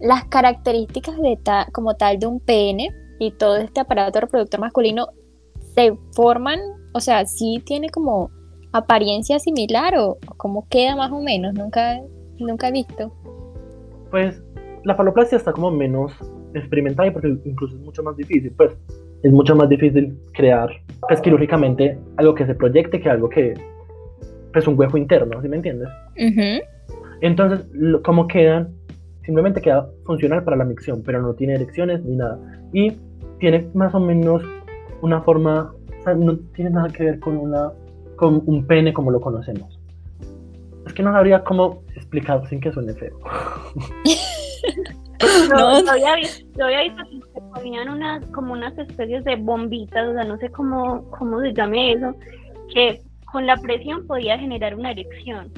las 0.00 0.24
características 0.24 1.16
de 1.16 1.38
como 1.72 1.94
tal 1.94 2.18
de 2.18 2.26
un 2.26 2.40
pene 2.40 2.90
y 3.18 3.32
todo 3.32 3.56
este 3.56 3.80
aparato 3.80 4.20
reproductor 4.20 4.60
masculino 4.60 5.08
se 5.74 5.96
forman, 6.12 6.60
o 6.92 7.00
sea, 7.00 7.26
sí 7.26 7.62
tiene 7.64 7.88
como 7.90 8.30
apariencia 8.72 9.38
similar 9.38 9.96
o, 9.98 10.18
cómo 10.36 10.66
queda 10.68 10.96
más 10.96 11.12
o 11.12 11.20
menos, 11.20 11.54
nunca, 11.54 12.00
nunca 12.38 12.68
he 12.68 12.72
visto. 12.72 13.12
Pues 14.10 14.42
la 14.84 14.94
faloplastia 14.94 15.38
está 15.38 15.52
como 15.52 15.70
menos 15.70 16.12
experimentada 16.54 17.12
porque 17.12 17.36
incluso 17.44 17.76
es 17.76 17.82
mucho 17.82 18.02
más 18.02 18.16
difícil, 18.16 18.52
pues 18.56 18.72
es 19.22 19.32
mucho 19.32 19.56
más 19.56 19.68
difícil 19.68 20.16
crear 20.32 20.68
pues, 21.08 21.20
quirúrgicamente 21.20 21.98
algo 22.16 22.34
que 22.34 22.46
se 22.46 22.54
proyecte 22.54 23.00
que 23.00 23.08
algo 23.08 23.28
que 23.28 23.54
pues 24.52 24.68
un 24.68 24.78
hueco 24.78 24.96
interno, 24.96 25.42
¿sí 25.42 25.48
me 25.48 25.56
entiendes? 25.56 25.88
Entonces, 27.20 27.66
¿cómo 28.04 28.28
quedan? 28.28 28.72
Simplemente 29.24 29.60
queda 29.60 29.88
funcional 30.04 30.44
para 30.44 30.56
la 30.56 30.64
micción, 30.64 31.02
pero 31.04 31.20
no 31.22 31.34
tiene 31.34 31.54
erecciones 31.54 32.04
ni 32.04 32.14
nada. 32.14 32.38
Y 32.72 32.92
tiene 33.40 33.66
más 33.74 33.94
o 33.94 34.00
menos 34.00 34.42
una 35.04 35.20
forma, 35.20 35.72
o 36.00 36.02
sea, 36.02 36.14
no 36.14 36.36
tiene 36.54 36.70
nada 36.70 36.88
que 36.88 37.04
ver 37.04 37.20
con, 37.20 37.36
una, 37.36 37.70
con 38.16 38.42
un 38.46 38.66
pene 38.66 38.92
como 38.92 39.10
lo 39.10 39.20
conocemos. 39.20 39.78
Es 40.86 40.94
que 40.94 41.02
no 41.02 41.12
sabría 41.12 41.44
cómo 41.44 41.82
explicar 41.94 42.46
sin 42.48 42.60
que 42.60 42.72
suene 42.72 42.94
feo. 42.94 43.18
no, 45.50 45.84
Yo, 45.84 45.90
había 45.90 46.16
visto, 46.16 46.46
yo 46.58 46.64
había 46.64 46.84
visto 46.84 47.02
que 47.04 47.20
se 47.32 47.40
ponían 47.54 47.90
unas, 47.90 48.24
como 48.26 48.54
unas 48.54 48.76
especies 48.78 49.24
de 49.24 49.36
bombitas, 49.36 50.08
o 50.08 50.14
sea, 50.14 50.24
no 50.24 50.38
sé 50.38 50.48
cómo, 50.50 51.10
cómo 51.10 51.40
se 51.40 51.52
llame 51.52 51.92
eso, 51.92 52.14
que 52.72 53.02
con 53.30 53.46
la 53.46 53.56
presión 53.56 54.06
podía 54.06 54.38
generar 54.38 54.74
una 54.74 54.92
erección. 54.92 55.52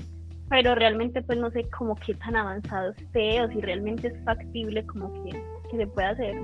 Pero 0.48 0.76
realmente 0.76 1.22
pues 1.22 1.38
no 1.38 1.50
sé 1.50 1.68
cómo 1.76 1.96
qué 1.96 2.14
tan 2.14 2.36
avanzado 2.36 2.92
esté 2.92 3.42
o 3.42 3.48
si 3.48 3.60
realmente 3.60 4.08
es 4.08 4.24
factible 4.24 4.86
como 4.86 5.12
que, 5.24 5.30
que 5.70 5.76
se 5.76 5.86
pueda 5.88 6.10
hacer. 6.10 6.36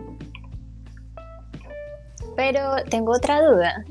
Pero 2.37 2.77
tengo 2.89 3.13
otra 3.13 3.43
duda. 3.43 3.85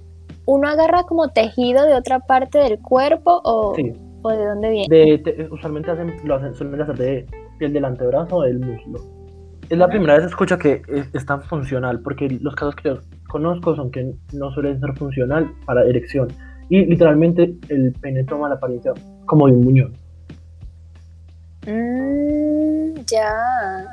¿Uno 0.46 0.68
agarra 0.68 1.04
como 1.04 1.30
tejido 1.30 1.86
de 1.86 1.94
otra 1.94 2.20
parte 2.20 2.58
del 2.58 2.80
cuerpo 2.80 3.42
o, 3.44 3.76
¿o 4.22 4.30
de 4.30 4.46
dónde 4.46 4.70
viene? 4.70 5.48
usualmente 5.52 5.92
hacen, 5.92 6.16
lo 6.24 6.36
hacen, 6.36 6.54
suelen 6.54 6.82
hacer 6.82 6.98
de 6.98 7.26
piel 7.60 7.74
del 7.74 7.86
antebrazo 7.86 8.38
o 8.38 8.42
del 8.44 8.60
muslo. 8.60 9.00
Es 9.70 9.78
la 9.78 9.88
primera 9.88 10.16
vez 10.16 10.24
que 10.24 10.30
escucho 10.30 10.58
que 10.58 10.82
es, 11.14 11.26
tan 11.26 11.42
funcional, 11.44 12.02
porque 12.02 12.28
los 12.42 12.56
casos 12.56 12.76
que 12.76 12.90
yo 12.90 13.00
conozco 13.30 13.74
son 13.74 13.90
que 13.90 14.14
no 14.34 14.52
suelen 14.52 14.82
ser 14.82 14.94
funcional 14.98 15.50
para 15.66 15.86
erección. 15.86 16.28
Y 16.68 16.86
literalmente 16.86 17.56
el 17.70 17.94
pene 18.02 18.26
toma 18.26 18.50
la 18.50 18.56
apariencia 18.56 18.92
como 19.26 19.48
de 19.48 19.54
un 19.54 19.64
muñón. 19.64 19.94
Mm, 21.66 22.96
ya. 23.06 23.86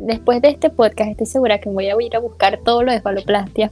Después 0.00 0.42
de 0.42 0.48
este 0.48 0.70
podcast 0.70 1.10
estoy 1.10 1.26
segura 1.26 1.58
que 1.58 1.68
voy 1.68 1.86
a 1.86 1.94
ir 2.00 2.16
a 2.16 2.20
buscar 2.20 2.60
todo 2.64 2.82
lo 2.82 2.92
de 2.92 3.00
faloplastia. 3.00 3.70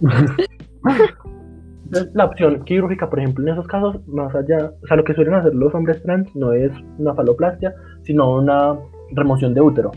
la 2.14 2.26
opción 2.26 2.64
quirúrgica, 2.64 3.08
por 3.08 3.20
ejemplo, 3.20 3.46
en 3.46 3.52
esos 3.52 3.66
casos, 3.66 3.96
más 4.06 4.34
allá, 4.34 4.72
o 4.82 4.86
sea, 4.86 4.96
lo 4.96 5.04
que 5.04 5.14
suelen 5.14 5.34
hacer 5.34 5.54
los 5.54 5.74
hombres 5.74 6.02
trans 6.02 6.34
no 6.34 6.52
es 6.52 6.72
una 6.98 7.14
faloplastia, 7.14 7.74
sino 8.02 8.36
una 8.36 8.78
remoción 9.12 9.54
de 9.54 9.60
útero, 9.60 9.90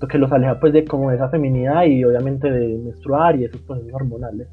lo 0.00 0.08
que 0.08 0.18
los 0.18 0.30
aleja 0.30 0.60
pues 0.60 0.72
de 0.72 0.84
como 0.84 1.10
esa 1.10 1.28
feminidad 1.28 1.84
y 1.84 2.04
obviamente 2.04 2.50
de 2.50 2.78
menstruar 2.78 3.36
y 3.36 3.44
esos 3.44 3.60
procesos 3.62 3.94
hormonales. 3.94 4.48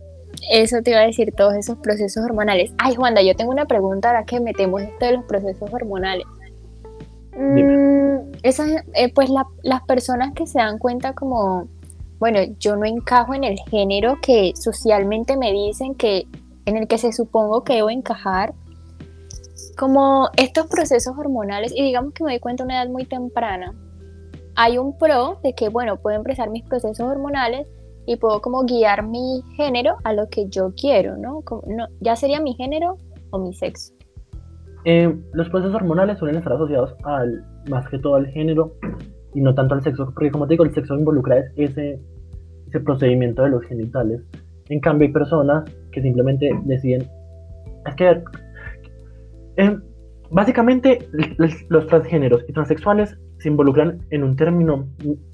Eso 0.51 0.81
te 0.81 0.91
iba 0.91 0.99
a 0.99 1.05
decir, 1.05 1.33
todos 1.35 1.55
esos 1.55 1.77
procesos 1.77 2.23
hormonales. 2.23 2.73
Ay, 2.77 2.95
Juanda, 2.95 3.21
yo 3.21 3.35
tengo 3.35 3.51
una 3.51 3.65
pregunta 3.65 4.09
ahora 4.09 4.25
que 4.25 4.39
metemos 4.39 4.81
esto 4.81 5.05
de 5.05 5.13
los 5.13 5.25
procesos 5.25 5.73
hormonales. 5.73 6.25
Mm, 7.37 8.31
esas, 8.43 8.69
eh, 8.93 9.11
pues 9.13 9.29
las 9.29 9.81
personas 9.83 10.33
que 10.33 10.47
se 10.47 10.59
dan 10.59 10.77
cuenta 10.77 11.13
como, 11.13 11.67
bueno, 12.19 12.39
yo 12.59 12.75
no 12.75 12.85
encajo 12.85 13.33
en 13.33 13.43
el 13.43 13.57
género 13.69 14.17
que 14.21 14.53
socialmente 14.55 15.35
me 15.37 15.51
dicen 15.51 15.95
que 15.95 16.27
en 16.65 16.77
el 16.77 16.87
que 16.87 16.97
se 16.97 17.11
supongo 17.11 17.63
que 17.63 17.73
debo 17.73 17.89
encajar, 17.89 18.53
como 19.77 20.29
estos 20.37 20.67
procesos 20.67 21.17
hormonales, 21.17 21.73
y 21.75 21.83
digamos 21.83 22.13
que 22.13 22.23
me 22.23 22.31
doy 22.31 22.39
cuenta 22.39 22.63
a 22.63 22.65
una 22.65 22.81
edad 22.81 22.89
muy 22.89 23.05
temprana, 23.05 23.73
hay 24.55 24.77
un 24.77 24.97
pro 24.97 25.39
de 25.43 25.53
que, 25.53 25.69
bueno, 25.69 25.97
puedo 25.97 26.15
empezar 26.15 26.49
mis 26.49 26.63
procesos 26.63 27.05
hormonales 27.05 27.67
y 28.05 28.15
puedo 28.15 28.41
como 28.41 28.63
guiar 28.63 29.05
mi 29.05 29.43
género 29.57 29.97
a 30.03 30.13
lo 30.13 30.29
que 30.29 30.47
yo 30.47 30.73
quiero, 30.75 31.17
¿no? 31.17 31.43
no 31.67 31.87
ya 31.99 32.15
sería 32.15 32.39
mi 32.39 32.53
género 32.53 32.97
o 33.31 33.39
mi 33.39 33.53
sexo. 33.53 33.94
Eh, 34.85 35.13
los 35.33 35.49
procesos 35.49 35.75
hormonales 35.75 36.19
suelen 36.19 36.37
estar 36.37 36.53
asociados 36.53 36.95
al, 37.03 37.43
más 37.69 37.87
que 37.89 37.97
todo 37.97 38.15
al 38.15 38.27
género 38.27 38.75
y 39.33 39.41
no 39.41 39.53
tanto 39.55 39.73
al 39.73 39.83
sexo, 39.83 40.05
porque 40.13 40.29
como 40.31 40.47
te 40.47 40.53
digo, 40.53 40.63
el 40.63 40.73
sexo 40.73 40.95
involucra 40.95 41.43
ese, 41.55 41.99
ese 42.67 42.79
procedimiento 42.79 43.43
de 43.43 43.49
los 43.49 43.63
genitales. 43.65 44.21
En 44.69 44.79
cambio, 44.79 45.07
hay 45.07 45.13
personas 45.13 45.65
que 45.91 46.01
simplemente 46.01 46.49
deciden. 46.65 47.03
Es 47.87 47.95
que. 47.95 48.23
Eh, 49.57 49.77
básicamente, 50.29 50.99
los 51.69 51.87
transgéneros 51.87 52.43
y 52.47 52.53
transexuales 52.53 53.17
se 53.39 53.49
involucran 53.49 53.99
en 54.11 54.23
un 54.23 54.35
término 54.35 54.87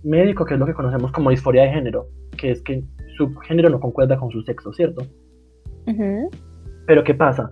médico 0.04 0.46
que 0.46 0.56
es 0.56 0.60
lo 0.60 0.66
que 0.66 0.74
conocemos 0.74 1.12
como 1.12 1.30
disforia 1.30 1.64
de 1.64 1.70
género, 1.70 2.08
que 2.38 2.52
es 2.52 2.62
que 2.62 2.84
su 3.18 3.34
género 3.38 3.70
no 3.70 3.80
concuerda 3.80 4.18
con 4.18 4.32
su 4.32 4.42
sexo, 4.44 4.74
¿cierto? 4.74 5.06
Pero 6.88 7.04
¿qué 7.04 7.14
pasa? 7.14 7.52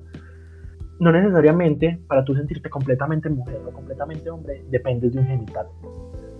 No 0.99 1.11
necesariamente 1.11 1.99
para 2.07 2.25
tú 2.25 2.35
sentirte 2.35 2.69
completamente 2.69 3.29
mujer 3.29 3.61
o 3.65 3.71
completamente 3.71 4.29
hombre 4.29 4.63
dependes 4.69 5.13
de 5.13 5.19
un 5.19 5.27
genital. 5.27 5.67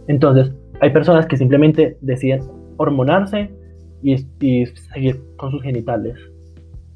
Entonces, 0.08 0.52
hay 0.82 0.91
personas 0.91 1.26
que 1.28 1.38
simplemente 1.38 1.98
deciden 2.02 2.41
hormonarse 2.78 3.52
y, 4.02 4.17
seguir 4.65 5.22
con 5.38 5.52
sus 5.52 5.62
genitales. 5.62 6.17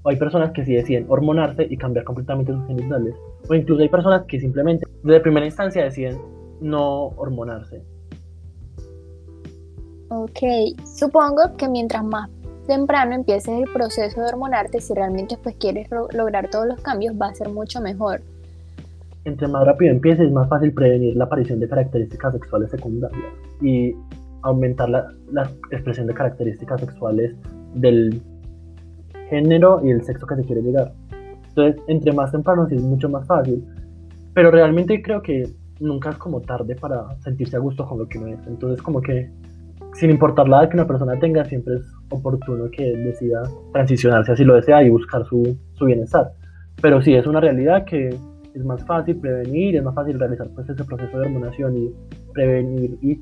O 0.03 0.09
hay 0.09 0.17
personas 0.17 0.51
que 0.51 0.65
sí 0.65 0.73
deciden 0.73 1.05
hormonarse 1.07 1.65
y 1.69 1.77
cambiar 1.77 2.05
completamente 2.05 2.51
sus 2.51 2.65
genitales. 2.67 3.15
O 3.49 3.53
incluso 3.53 3.81
hay 3.81 3.89
personas 3.89 4.23
que 4.27 4.39
simplemente 4.39 4.85
desde 5.03 5.19
primera 5.21 5.45
instancia 5.45 5.83
deciden 5.83 6.17
no 6.59 7.07
hormonarse. 7.15 7.81
Ok, 10.09 10.39
supongo 10.85 11.55
que 11.57 11.67
mientras 11.67 12.03
más 12.03 12.29
temprano 12.65 13.13
empieces 13.13 13.49
el 13.49 13.71
proceso 13.71 14.21
de 14.21 14.27
hormonarte, 14.27 14.81
si 14.81 14.93
realmente 14.93 15.37
pues 15.41 15.55
quieres 15.55 15.87
lograr 16.13 16.49
todos 16.49 16.67
los 16.67 16.81
cambios, 16.81 17.15
va 17.19 17.27
a 17.27 17.35
ser 17.35 17.49
mucho 17.49 17.81
mejor. 17.81 18.21
Entre 19.25 19.47
más 19.47 19.65
rápido 19.65 19.91
empieces, 19.91 20.27
es 20.27 20.31
más 20.31 20.49
fácil 20.49 20.73
prevenir 20.73 21.15
la 21.15 21.25
aparición 21.25 21.59
de 21.59 21.69
características 21.69 22.33
sexuales 22.33 22.71
secundarias. 22.71 23.21
Y 23.61 23.95
aumentar 24.41 24.89
la, 24.89 25.49
expresión 25.71 26.07
de 26.07 26.13
características 26.13 26.81
sexuales 26.81 27.33
del 27.73 28.21
género 29.29 29.81
y 29.83 29.91
el 29.91 30.03
sexo 30.03 30.27
que 30.27 30.35
se 30.35 30.43
quiere 30.43 30.61
llegar. 30.61 30.91
Entonces, 31.49 31.81
entre 31.87 32.11
más 32.11 32.31
temprano 32.31 32.67
sí 32.67 32.75
es 32.75 32.81
mucho 32.81 33.09
más 33.09 33.25
fácil. 33.25 33.63
Pero 34.33 34.51
realmente 34.51 35.01
creo 35.01 35.21
que 35.21 35.47
nunca 35.79 36.09
es 36.09 36.17
como 36.17 36.41
tarde 36.41 36.75
para 36.75 37.15
sentirse 37.21 37.55
a 37.55 37.59
gusto 37.59 37.85
con 37.87 37.99
lo 37.99 38.07
que 38.07 38.17
uno 38.17 38.27
es. 38.27 38.47
Entonces, 38.47 38.81
como 38.81 39.01
que 39.01 39.29
sin 39.93 40.09
importar 40.09 40.49
la 40.49 40.61
edad 40.61 40.69
que 40.69 40.77
una 40.77 40.87
persona 40.87 41.17
tenga, 41.19 41.45
siempre 41.45 41.75
es 41.75 41.92
oportuno 42.09 42.69
que 42.71 42.95
decida 42.95 43.43
transicionarse 43.71 44.33
así 44.33 44.43
lo 44.43 44.55
desea 44.55 44.83
y 44.83 44.89
buscar 44.89 45.25
su, 45.25 45.57
su 45.73 45.85
bienestar. 45.85 46.31
Pero 46.81 47.01
sí, 47.01 47.13
es 47.15 47.25
una 47.27 47.39
realidad 47.39 47.85
que 47.85 48.09
es 48.09 48.65
más 48.65 48.85
fácil 48.85 49.17
prevenir, 49.17 49.75
es 49.75 49.83
más 49.83 49.95
fácil 49.95 50.19
realizar 50.19 50.47
pues, 50.53 50.69
ese 50.69 50.83
proceso 50.83 51.17
de 51.17 51.25
hormonación 51.25 51.77
y 51.77 51.93
prevenir 52.33 52.97
y 53.01 53.19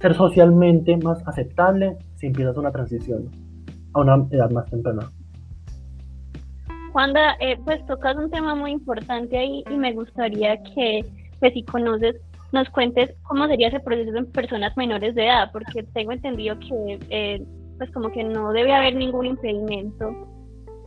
ser 0.00 0.14
socialmente 0.14 0.96
más 0.98 1.26
aceptable 1.26 1.96
si 2.14 2.26
empiezas 2.26 2.56
una 2.56 2.70
transición 2.70 3.30
a 3.94 4.00
una 4.00 4.26
edad 4.30 4.50
más 4.50 4.68
temprana. 4.70 5.10
Juanda, 6.92 7.36
eh, 7.40 7.58
pues 7.64 7.84
tocas 7.86 8.16
un 8.16 8.30
tema 8.30 8.54
muy 8.54 8.70
importante 8.70 9.36
ahí 9.36 9.62
y 9.70 9.76
me 9.76 9.92
gustaría 9.92 10.62
que, 10.62 11.04
pues 11.40 11.52
si 11.52 11.62
conoces, 11.62 12.16
nos 12.52 12.68
cuentes 12.70 13.14
cómo 13.24 13.46
sería 13.48 13.68
ese 13.68 13.80
proceso 13.80 14.16
en 14.16 14.26
personas 14.32 14.74
menores 14.76 15.14
de 15.14 15.26
edad, 15.26 15.50
porque 15.52 15.82
tengo 15.94 16.12
entendido 16.12 16.58
que, 16.58 16.98
eh, 17.10 17.42
pues 17.78 17.90
como 17.92 18.10
que 18.10 18.24
no 18.24 18.52
debe 18.52 18.74
haber 18.74 18.94
ningún 18.94 19.26
impedimento 19.26 20.10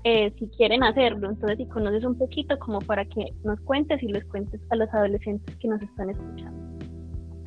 eh, 0.04 0.34
si 0.40 0.48
quieren 0.50 0.84
hacerlo. 0.84 1.30
Entonces, 1.30 1.58
si 1.58 1.66
conoces 1.68 2.04
un 2.04 2.18
poquito, 2.18 2.58
como 2.60 2.80
para 2.80 3.06
que 3.06 3.34
nos 3.44 3.60
cuentes 3.62 4.02
y 4.02 4.08
les 4.08 4.24
cuentes 4.26 4.62
a 4.70 4.76
los 4.76 4.94
adolescentes 4.94 5.56
que 5.58 5.68
nos 5.68 5.82
están 5.82 6.10
escuchando 6.10 6.70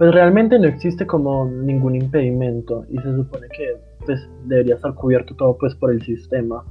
pues 0.03 0.15
realmente 0.15 0.59
no 0.59 0.67
existe 0.67 1.07
como 1.07 1.45
ningún 1.45 1.95
impedimento 1.95 2.85
y 2.91 2.97
se 2.99 3.15
supone 3.15 3.47
que 3.57 3.77
pues 4.05 4.29
debería 4.47 4.75
estar 4.75 4.95
cubierto 4.95 5.37
todo 5.37 5.57
pues 5.57 5.77
por 5.77 5.93
el 5.93 6.03
sistema. 6.03 6.65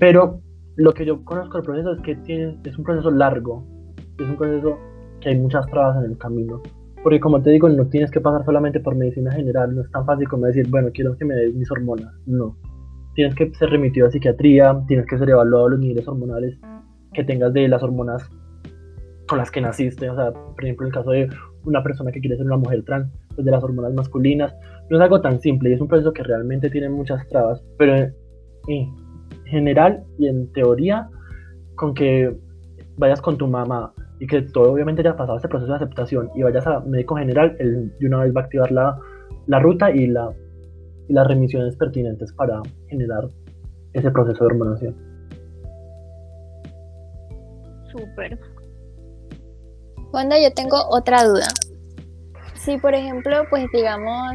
Pero 0.00 0.40
lo 0.74 0.92
que 0.92 1.06
yo 1.06 1.24
conozco 1.24 1.58
del 1.58 1.64
proceso 1.64 1.92
es 1.92 2.00
que 2.00 2.16
tiene, 2.16 2.58
es 2.64 2.76
un 2.76 2.82
proceso 2.82 3.12
largo, 3.12 3.64
es 4.18 4.28
un 4.28 4.36
proceso 4.36 4.78
que 5.20 5.28
hay 5.28 5.38
muchas 5.38 5.64
trabas 5.66 6.04
en 6.04 6.10
el 6.10 6.18
camino. 6.18 6.60
Porque 7.02 7.20
como 7.20 7.40
te 7.42 7.50
digo, 7.50 7.68
no 7.68 7.86
tienes 7.86 8.10
que 8.10 8.20
pasar 8.20 8.44
solamente 8.44 8.80
por 8.80 8.96
medicina 8.96 9.32
general, 9.32 9.74
no 9.74 9.82
es 9.82 9.90
tan 9.90 10.04
fácil 10.04 10.28
como 10.28 10.46
decir, 10.46 10.68
bueno, 10.68 10.88
quiero 10.92 11.16
que 11.16 11.24
me 11.24 11.34
des 11.34 11.54
mis 11.54 11.70
hormonas, 11.70 12.12
no. 12.26 12.56
Tienes 13.14 13.34
que 13.34 13.52
ser 13.54 13.70
remitido 13.70 14.06
a 14.06 14.10
psiquiatría, 14.10 14.82
tienes 14.88 15.06
que 15.06 15.18
ser 15.18 15.30
evaluado 15.30 15.70
los 15.70 15.78
niveles 15.78 16.06
hormonales 16.06 16.58
que 17.12 17.24
tengas 17.24 17.52
de 17.52 17.68
las 17.68 17.82
hormonas 17.82 18.28
con 19.28 19.38
las 19.38 19.50
que 19.50 19.60
naciste, 19.60 20.08
o 20.10 20.14
sea, 20.14 20.32
por 20.32 20.64
ejemplo, 20.64 20.86
en 20.86 20.88
el 20.88 20.94
caso 20.94 21.10
de 21.10 21.28
una 21.64 21.82
persona 21.82 22.12
que 22.12 22.20
quiere 22.20 22.36
ser 22.36 22.46
una 22.46 22.56
mujer 22.56 22.84
trans, 22.84 23.12
pues 23.34 23.44
de 23.44 23.50
las 23.50 23.62
hormonas 23.62 23.92
masculinas, 23.94 24.54
no 24.88 24.96
es 24.96 25.02
algo 25.02 25.20
tan 25.20 25.40
simple 25.40 25.70
y 25.70 25.72
es 25.72 25.80
un 25.80 25.88
proceso 25.88 26.12
que 26.12 26.22
realmente 26.22 26.70
tiene 26.70 26.88
muchas 26.88 27.26
trabas, 27.28 27.62
pero 27.76 27.96
en 28.68 28.94
general 29.46 30.04
y 30.18 30.28
en 30.28 30.52
teoría, 30.52 31.08
con 31.74 31.94
que 31.94 32.36
vayas 32.96 33.20
con 33.20 33.36
tu 33.36 33.46
mamá 33.46 33.92
y 34.18 34.26
que 34.26 34.42
todo 34.42 34.72
obviamente 34.72 35.02
haya 35.02 35.16
pasado 35.16 35.36
este 35.36 35.48
proceso 35.48 35.72
de 35.72 35.76
aceptación 35.76 36.30
y 36.34 36.42
vayas 36.42 36.66
a 36.66 36.80
médico 36.80 37.16
general, 37.16 37.56
él 37.58 37.92
de 37.98 38.06
una 38.06 38.22
vez 38.22 38.34
va 38.34 38.40
a 38.40 38.44
activar 38.44 38.72
la, 38.72 38.98
la 39.46 39.58
ruta 39.58 39.90
y, 39.90 40.06
la, 40.06 40.32
y 41.08 41.12
las 41.12 41.26
remisiones 41.26 41.76
pertinentes 41.76 42.32
para 42.32 42.62
generar 42.88 43.28
ese 43.92 44.10
proceso 44.10 44.44
de 44.44 44.46
hormonación. 44.46 44.96
Súper. 47.92 48.38
Wanda, 50.12 50.38
yo 50.40 50.52
tengo 50.52 50.76
otra 50.88 51.24
duda. 51.24 51.48
Si, 52.54 52.78
por 52.78 52.94
ejemplo, 52.94 53.44
pues 53.50 53.66
digamos, 53.72 54.32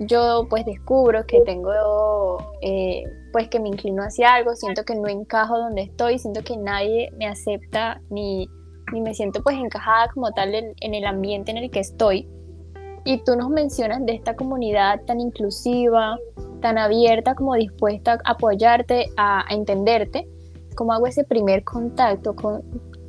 yo 0.00 0.46
pues 0.48 0.64
descubro 0.64 1.26
que 1.26 1.40
tengo, 1.42 2.38
eh, 2.60 3.02
pues 3.32 3.48
que 3.48 3.60
me 3.60 3.68
inclino 3.68 4.02
hacia 4.02 4.34
algo, 4.34 4.54
siento 4.54 4.84
que 4.84 4.94
no 4.94 5.08
encajo 5.08 5.58
donde 5.58 5.82
estoy, 5.82 6.18
siento 6.18 6.42
que 6.42 6.56
nadie 6.56 7.10
me 7.16 7.26
acepta 7.26 8.00
ni, 8.10 8.48
ni 8.92 9.00
me 9.00 9.14
siento 9.14 9.42
pues 9.42 9.56
encajada 9.56 10.08
como 10.12 10.30
tal 10.32 10.54
en, 10.54 10.74
el 10.80 11.04
ambiente 11.04 11.50
en 11.50 11.58
el 11.58 11.70
que 11.70 11.80
estoy. 11.80 12.28
Y 13.04 13.22
tú 13.24 13.36
nos 13.36 13.50
mencionas 13.50 14.04
de 14.06 14.14
esta 14.14 14.34
comunidad 14.34 15.02
tan 15.06 15.20
inclusiva, 15.20 16.18
tan 16.60 16.78
abierta, 16.78 17.34
como 17.34 17.54
dispuesta 17.54 18.18
a 18.24 18.30
apoyarte, 18.32 19.06
a, 19.16 19.44
a 19.46 19.54
entenderte. 19.54 20.26
¿Cómo 20.74 20.92
hago 20.92 21.06
ese 21.06 21.24
primer 21.24 21.64
contacto? 21.64 22.34
Con, 22.34 22.62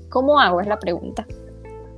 ¿Cómo 0.10 0.40
hago? 0.40 0.62
Es 0.62 0.68
la 0.68 0.78
pregunta. 0.78 1.26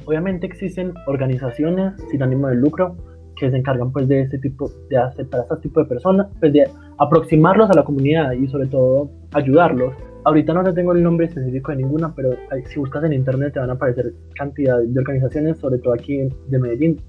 Obviamente 0.06 0.48
existen 0.48 0.94
organizaciones 1.06 1.94
sin 2.10 2.24
ánimo 2.24 2.48
de 2.48 2.56
lucro 2.56 2.96
que 3.38 3.52
se 3.52 3.58
encargan 3.58 3.92
pues 3.92 4.08
de 4.08 4.22
este 4.22 4.40
tipo, 4.40 4.72
de 4.90 4.98
aceptar 4.98 5.42
a 5.42 5.44
este 5.44 5.58
tipo 5.58 5.82
de 5.82 5.86
personas, 5.86 6.28
pues 6.40 6.54
de 6.54 6.70
aproximarlos 6.98 7.70
a 7.70 7.74
la 7.74 7.84
comunidad 7.84 8.32
y 8.32 8.48
sobre 8.48 8.68
todo 8.68 9.10
ayudarlos. 9.34 9.94
Ahorita 10.24 10.54
no 10.54 10.64
te 10.64 10.74
tengo 10.74 10.92
el 10.92 11.04
nombre 11.04 11.28
específico 11.28 11.72
de 11.72 11.78
ninguna, 11.78 12.14
pero 12.14 12.32
si 12.66 12.80
buscas 12.80 13.04
en 13.06 13.14
internet 13.14 13.54
te 13.54 13.60
van 13.60 13.70
a 13.70 13.74
aparecer 13.74 14.14
cantidad 14.36 14.80
de 14.80 15.00
organizaciones, 15.00 15.58
sobre 15.58 15.80
todo 15.80 15.94
aquí 15.94 16.30
de 16.48 16.60
Medellín, 16.60 17.02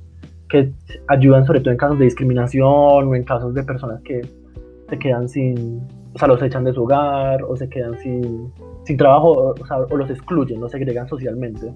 que 0.48 0.72
ayudan 1.08 1.44
sobre 1.44 1.60
todo 1.60 1.72
en 1.72 1.76
casos 1.76 1.98
de 1.98 2.04
discriminación 2.04 3.08
o 3.08 3.14
en 3.14 3.24
casos 3.24 3.54
de 3.54 3.62
personas 3.64 4.00
que 4.02 4.20
se 4.88 4.98
quedan 4.98 5.28
sin, 5.28 5.82
o 6.14 6.18
sea, 6.18 6.28
los 6.28 6.42
echan 6.42 6.64
de 6.64 6.72
su 6.72 6.84
hogar 6.84 7.42
o 7.42 7.56
se 7.56 7.68
quedan 7.68 7.98
sin, 7.98 8.52
sin 8.84 8.96
trabajo 8.96 9.32
o, 9.32 9.54
o 9.90 9.96
los 9.96 10.10
excluyen, 10.10 10.60
no 10.60 10.68
segregan 10.68 11.08
socialmente. 11.08 11.72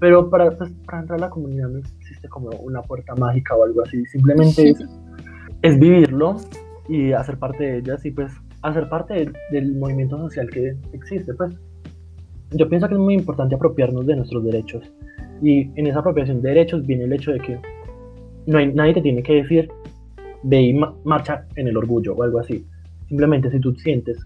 Pero 0.00 0.30
para, 0.30 0.50
pues, 0.50 0.70
para 0.86 1.00
entrar 1.00 1.18
a 1.18 1.26
la 1.26 1.30
comunidad 1.30 1.68
no 1.68 1.78
existe 1.78 2.28
como 2.28 2.48
una 2.60 2.80
puerta 2.82 3.14
mágica 3.14 3.54
o 3.54 3.64
algo 3.64 3.82
así. 3.82 4.04
Simplemente 4.06 4.74
es 5.62 5.78
vivirlo 5.78 6.36
y 6.88 7.12
hacer 7.12 7.38
parte 7.38 7.64
de 7.64 7.78
ellas 7.78 8.04
y 8.04 8.10
pues 8.10 8.32
hacer 8.62 8.88
parte 8.88 9.30
del, 9.50 9.74
movimiento 9.76 10.18
social 10.18 10.48
que 10.50 10.76
existe. 10.92 11.34
Pues 11.34 11.54
yo 12.52 12.68
pienso 12.68 12.88
que 12.88 12.94
es 12.94 13.00
muy 13.00 13.14
importante 13.14 13.54
apropiarnos 13.54 14.06
de 14.06 14.16
nuestros 14.16 14.44
derechos 14.44 14.82
y 15.42 15.70
en 15.78 15.86
esa 15.86 16.00
apropiación 16.00 16.42
de 16.42 16.50
derechos 16.50 16.86
viene 16.86 17.04
el 17.04 17.12
hecho 17.12 17.32
de 17.32 17.38
que 17.40 17.58
no 18.46 18.58
hay, 18.58 18.72
nadie 18.72 18.94
te 18.94 19.02
tiene 19.02 19.22
que 19.22 19.34
decir 19.34 19.70
ve 20.42 20.62
y 20.62 20.80
marcha 21.04 21.46
en 21.56 21.68
el 21.68 21.76
orgullo 21.76 22.14
o 22.14 22.22
algo 22.22 22.38
así. 22.38 22.64
Simplemente 23.08 23.50
si 23.50 23.60
tú 23.60 23.74
sientes 23.74 24.18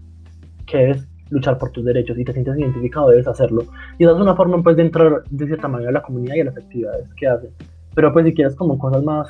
que 0.65 0.77
debes 0.77 1.07
luchar 1.29 1.57
por 1.57 1.71
tus 1.71 1.83
derechos 1.83 2.17
y 2.17 2.23
te 2.23 2.33
sientes 2.33 2.57
identificado, 2.57 3.09
debes 3.09 3.27
hacerlo. 3.27 3.63
Y 3.97 4.03
esa 4.03 4.13
es 4.13 4.21
una 4.21 4.35
forma 4.35 4.61
pues 4.61 4.75
de 4.77 4.83
entrar 4.83 5.23
de 5.29 5.45
cierta 5.47 5.67
manera 5.67 5.89
a 5.89 5.93
la 5.93 6.01
comunidad 6.01 6.35
y 6.35 6.41
a 6.41 6.45
las 6.45 6.57
actividades 6.57 7.13
que 7.15 7.27
haces. 7.27 7.51
Pero 7.93 8.13
pues 8.13 8.25
si 8.25 8.33
quieres 8.33 8.55
como 8.55 8.77
cosas 8.77 9.03
más, 9.03 9.27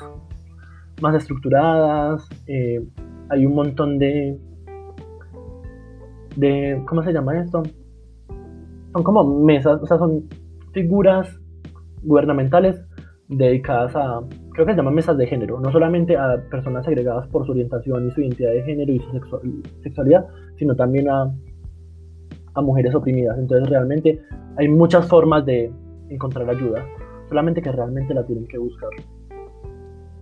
más 1.00 1.14
estructuradas, 1.14 2.28
eh, 2.46 2.84
hay 3.28 3.46
un 3.46 3.54
montón 3.54 3.98
de, 3.98 4.38
de, 6.36 6.82
¿cómo 6.86 7.02
se 7.02 7.12
llama 7.12 7.40
esto? 7.40 7.62
Son 8.92 9.02
como 9.02 9.24
mesas, 9.24 9.80
o 9.82 9.86
sea, 9.86 9.98
son 9.98 10.24
figuras 10.72 11.28
gubernamentales 12.02 12.80
dedicadas 13.28 13.96
a, 13.96 14.20
creo 14.52 14.66
que 14.66 14.72
se 14.72 14.76
llaman 14.76 14.94
mesas 14.94 15.18
de 15.18 15.26
género, 15.26 15.58
no 15.60 15.72
solamente 15.72 16.16
a 16.16 16.40
personas 16.50 16.84
segregadas 16.84 17.26
por 17.28 17.44
su 17.44 17.52
orientación 17.52 18.06
y 18.06 18.10
su 18.12 18.20
identidad 18.20 18.52
de 18.52 18.62
género 18.62 18.92
y 18.92 19.00
su 19.00 19.40
sexualidad, 19.82 20.26
sino 20.56 20.76
también 20.76 21.08
a, 21.08 21.34
a 22.54 22.60
mujeres 22.62 22.94
oprimidas. 22.94 23.38
Entonces 23.38 23.68
realmente 23.68 24.20
hay 24.56 24.68
muchas 24.68 25.08
formas 25.08 25.44
de 25.44 25.72
encontrar 26.08 26.48
ayuda 26.48 26.84
solamente 27.28 27.60
que 27.60 27.72
realmente 27.72 28.14
la 28.14 28.24
tienen 28.24 28.46
que 28.46 28.58
buscar. 28.58 28.90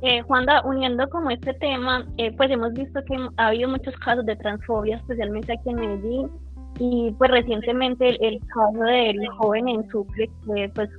Eh, 0.07 0.21
Juanda, 0.21 0.61
uniendo 0.67 1.09
como 1.09 1.31
este 1.31 1.55
tema, 1.55 2.07
eh, 2.19 2.31
pues 2.37 2.51
hemos 2.51 2.75
visto 2.75 3.01
que 3.07 3.17
ha 3.39 3.47
habido 3.47 3.71
muchos 3.71 3.97
casos 3.97 4.27
de 4.27 4.37
transfobia, 4.37 4.97
especialmente 4.97 5.55
aquí 5.55 5.71
en 5.71 5.77
Medellín, 5.77 6.31
y 6.79 7.11
pues 7.17 7.31
recientemente 7.31 8.11
el, 8.21 8.39
caso 8.41 8.85
del 8.85 9.27
joven 9.39 9.67
en 9.67 9.89
Sucre, 9.89 10.29
que 10.45 10.71
pues 10.75 10.91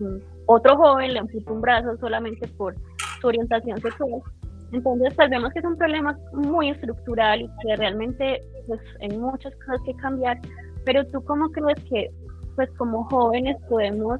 otro 0.48 0.76
joven 0.76 1.14
le 1.14 1.20
amputó 1.20 1.54
un 1.54 1.62
brazo 1.62 1.96
solamente 1.98 2.48
por 2.58 2.74
su 3.22 3.28
orientación 3.28 3.80
sexual. 3.80 4.24
Entonces, 4.72 5.14
pues 5.16 5.30
vemos 5.30 5.54
que 5.54 5.60
es 5.60 5.66
un 5.66 5.78
problema 5.78 6.18
muy 6.34 6.72
estructural 6.72 7.42
y 7.42 7.50
que 7.62 7.76
realmente 7.76 8.42
pues 8.66 8.82
hay 9.02 9.16
muchas 9.20 9.54
cosas 9.58 9.82
que 9.86 9.94
cambiar, 9.98 10.40
pero 10.84 11.06
tú 11.12 11.24
cómo 11.26 11.52
crees 11.52 11.80
que 11.92 12.10
pues 12.56 12.72
como 12.80 13.04
jóvenes 13.04 13.56
podemos 13.70 14.20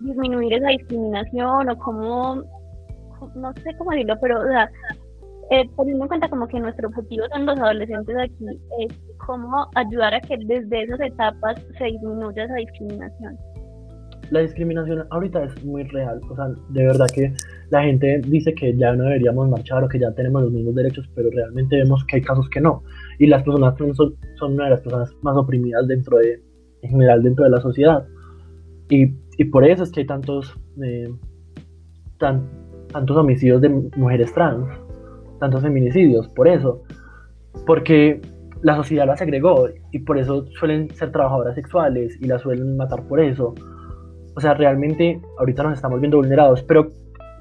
disminuir 0.00 0.54
esa 0.54 0.70
discriminación 0.70 1.68
o 1.68 1.78
cómo, 1.78 2.42
no 3.34 3.52
sé 3.54 3.74
cómo 3.78 3.90
decirlo, 3.92 4.14
pero 4.20 4.40
o 4.40 4.44
sea, 4.44 4.70
eh, 5.50 5.68
teniendo 5.76 6.04
en 6.04 6.08
cuenta 6.08 6.28
como 6.28 6.46
que 6.46 6.60
nuestro 6.60 6.88
objetivo 6.88 7.24
son 7.32 7.46
los 7.46 7.58
adolescentes 7.58 8.16
aquí, 8.18 8.46
es 8.80 8.92
cómo 9.26 9.68
ayudar 9.74 10.14
a 10.14 10.20
que 10.20 10.36
desde 10.44 10.82
esas 10.82 11.00
etapas 11.00 11.60
se 11.78 11.84
disminuya 11.84 12.44
esa 12.44 12.54
discriminación. 12.54 13.36
La 14.30 14.40
discriminación 14.40 15.06
ahorita 15.10 15.44
es 15.44 15.64
muy 15.64 15.84
real, 15.84 16.20
o 16.30 16.36
sea, 16.36 16.48
de 16.68 16.84
verdad 16.84 17.06
que 17.14 17.32
la 17.70 17.82
gente 17.82 18.20
dice 18.26 18.54
que 18.54 18.76
ya 18.76 18.92
no 18.92 19.04
deberíamos 19.04 19.48
marchar 19.48 19.84
o 19.84 19.88
que 19.88 19.98
ya 19.98 20.12
tenemos 20.12 20.42
los 20.42 20.52
mismos 20.52 20.74
derechos, 20.74 21.08
pero 21.14 21.30
realmente 21.30 21.76
vemos 21.76 22.04
que 22.04 22.16
hay 22.16 22.22
casos 22.22 22.48
que 22.50 22.60
no. 22.60 22.82
Y 23.18 23.26
las 23.26 23.42
personas 23.42 23.74
son, 23.78 24.14
son 24.36 24.52
una 24.54 24.64
de 24.64 24.70
las 24.70 24.80
personas 24.82 25.14
más 25.22 25.34
oprimidas 25.36 25.86
dentro 25.86 26.18
de, 26.18 26.42
en 26.82 26.90
general, 26.90 27.22
dentro 27.22 27.44
de 27.44 27.50
la 27.50 27.60
sociedad. 27.60 28.06
Y 28.90 29.14
y 29.38 29.44
por 29.44 29.64
eso 29.64 29.84
es 29.84 29.92
que 29.92 30.00
hay 30.00 30.06
tantos, 30.06 30.52
eh, 30.82 31.08
tantos 32.92 33.16
homicidios 33.16 33.60
de 33.60 33.68
mujeres 33.68 34.32
trans, 34.32 34.66
tantos 35.40 35.62
feminicidios, 35.62 36.28
por 36.28 36.48
eso. 36.48 36.82
Porque 37.66 38.20
la 38.62 38.76
sociedad 38.76 39.06
las 39.06 39.20
agregó 39.22 39.68
y 39.92 40.00
por 40.00 40.18
eso 40.18 40.46
suelen 40.58 40.90
ser 40.94 41.12
trabajadoras 41.12 41.54
sexuales 41.54 42.16
y 42.20 42.26
las 42.26 42.42
suelen 42.42 42.76
matar 42.76 43.02
por 43.06 43.20
eso. 43.20 43.54
O 44.34 44.40
sea, 44.40 44.54
realmente 44.54 45.20
ahorita 45.38 45.62
nos 45.62 45.74
estamos 45.74 46.00
viendo 46.00 46.18
vulnerados, 46.18 46.62
pero 46.62 46.88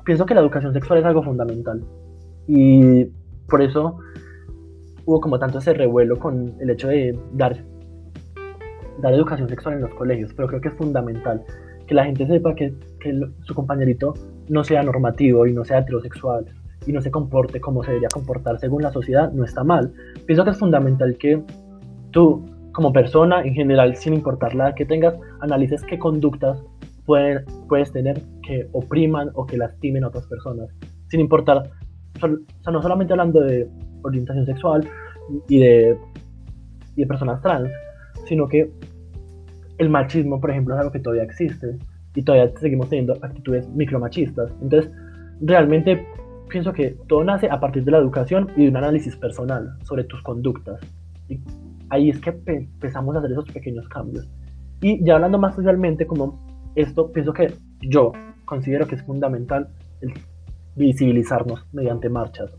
pienso 0.06 0.26
que 0.26 0.34
la 0.34 0.42
educación 0.42 0.74
sexual 0.74 1.00
es 1.00 1.06
algo 1.06 1.24
fundamental. 1.24 1.84
Y 2.48 3.06
por 3.50 3.62
eso 3.62 4.00
hubo 5.06 5.22
como 5.22 5.40
tanto 5.40 5.60
ese 5.60 5.74
revuelo 5.74 6.18
con 6.18 6.54
el 6.60 6.70
hecho 6.70 6.88
de 6.88 7.18
dar, 7.34 7.64
dar 9.00 9.14
educación 9.14 9.50
sexual 9.50 9.76
en 9.76 9.82
los 9.82 9.94
colegios, 9.94 10.34
pero 10.34 10.48
creo 10.48 10.62
que 10.62 10.68
es 10.70 10.74
fundamental 10.76 11.44
que 11.88 11.96
la 11.96 12.06
gente 12.06 12.28
sepa 12.28 12.54
que, 12.54 12.74
su 13.44 13.56
compañerito 13.56 14.14
no 14.50 14.64
sea 14.64 14.84
normativo 14.84 15.46
y 15.48 15.54
no 15.54 15.66
sea 15.66 15.80
heterosexual 15.80 16.46
y 16.86 16.94
no 16.94 17.02
se 17.02 17.12
comporte 17.12 17.60
como 17.60 17.84
se 17.84 17.92
debería 17.92 18.10
comportar 18.14 18.60
según 18.60 18.82
la 18.82 18.92
sociedad, 18.92 19.32
no 19.34 19.44
está 19.44 19.64
mal. 19.64 19.92
Pienso 20.26 20.44
que 20.46 20.52
es 20.52 20.58
fundamental 20.58 21.18
que 21.18 21.42
tú, 22.12 22.46
como 22.72 22.94
persona 22.94 23.42
en 23.42 23.54
general, 23.54 23.96
sin 23.96 24.14
importar 24.14 24.56
la 24.56 24.68
edad 24.68 24.76
que 24.76 24.86
tengas, 24.86 25.16
analices 25.42 25.84
qué 25.84 26.00
conductas 26.00 26.64
puedes 27.06 27.92
tener 27.92 28.22
que 28.46 28.68
opriman 28.74 29.32
o 29.34 29.46
que 29.46 29.58
lastimen 29.58 30.04
a 30.04 30.08
otras 30.08 30.28
personas, 30.28 30.70
sin 31.08 31.22
importar, 31.22 31.70
o 32.16 32.20
sea, 32.20 32.72
no 32.72 32.82
solamente 32.82 33.14
hablando 33.14 33.40
de 33.42 33.70
orientación 34.04 34.46
sexual 34.46 34.90
y 35.48 35.60
de, 35.60 35.98
y 36.96 37.02
de 37.02 37.08
personas 37.08 37.42
trans, 37.42 37.70
sino 38.26 38.48
que 38.48 38.70
el 39.78 39.90
machismo, 39.90 40.42
por 40.42 40.52
ejemplo, 40.52 40.74
es 40.76 40.80
algo 40.80 40.92
que 40.92 41.00
todavía 41.00 41.24
existe 41.24 41.78
y 42.18 42.24
todavía 42.24 42.52
seguimos 42.60 42.90
teniendo 42.90 43.14
actitudes 43.22 43.70
micromachistas. 43.70 44.52
Entonces, 44.60 44.92
realmente 45.40 46.04
pienso 46.50 46.74
que 46.74 46.98
todo 47.08 47.24
nace 47.24 47.48
a 47.48 47.60
partir 47.60 47.84
de 47.84 47.92
la 47.92 48.00
educación 48.00 48.50
y 48.56 48.64
de 48.64 48.70
un 48.70 48.78
análisis 48.78 49.16
personal 49.16 49.78
sobre 49.84 50.04
tus 50.06 50.24
conductas. 50.24 50.80
Y 51.30 51.40
ahí 51.92 52.10
es 52.10 52.20
que 52.20 52.36
empezamos 52.48 53.16
a 53.16 53.20
hacer 53.20 53.34
esos 53.34 53.46
pequeños 53.52 53.88
cambios. 53.88 54.28
Y 54.82 55.04
ya 55.06 55.14
hablando 55.14 55.38
más 55.38 55.54
socialmente, 55.54 56.08
como 56.08 56.44
esto, 56.74 57.12
pienso 57.12 57.34
que 57.34 57.54
yo 57.82 58.14
considero 58.46 58.88
que 58.88 58.96
es 58.96 59.04
fundamental 59.04 59.68
el 60.02 60.14
visibilizarnos 60.76 61.68
mediante 61.72 62.10
marchas. 62.10 62.50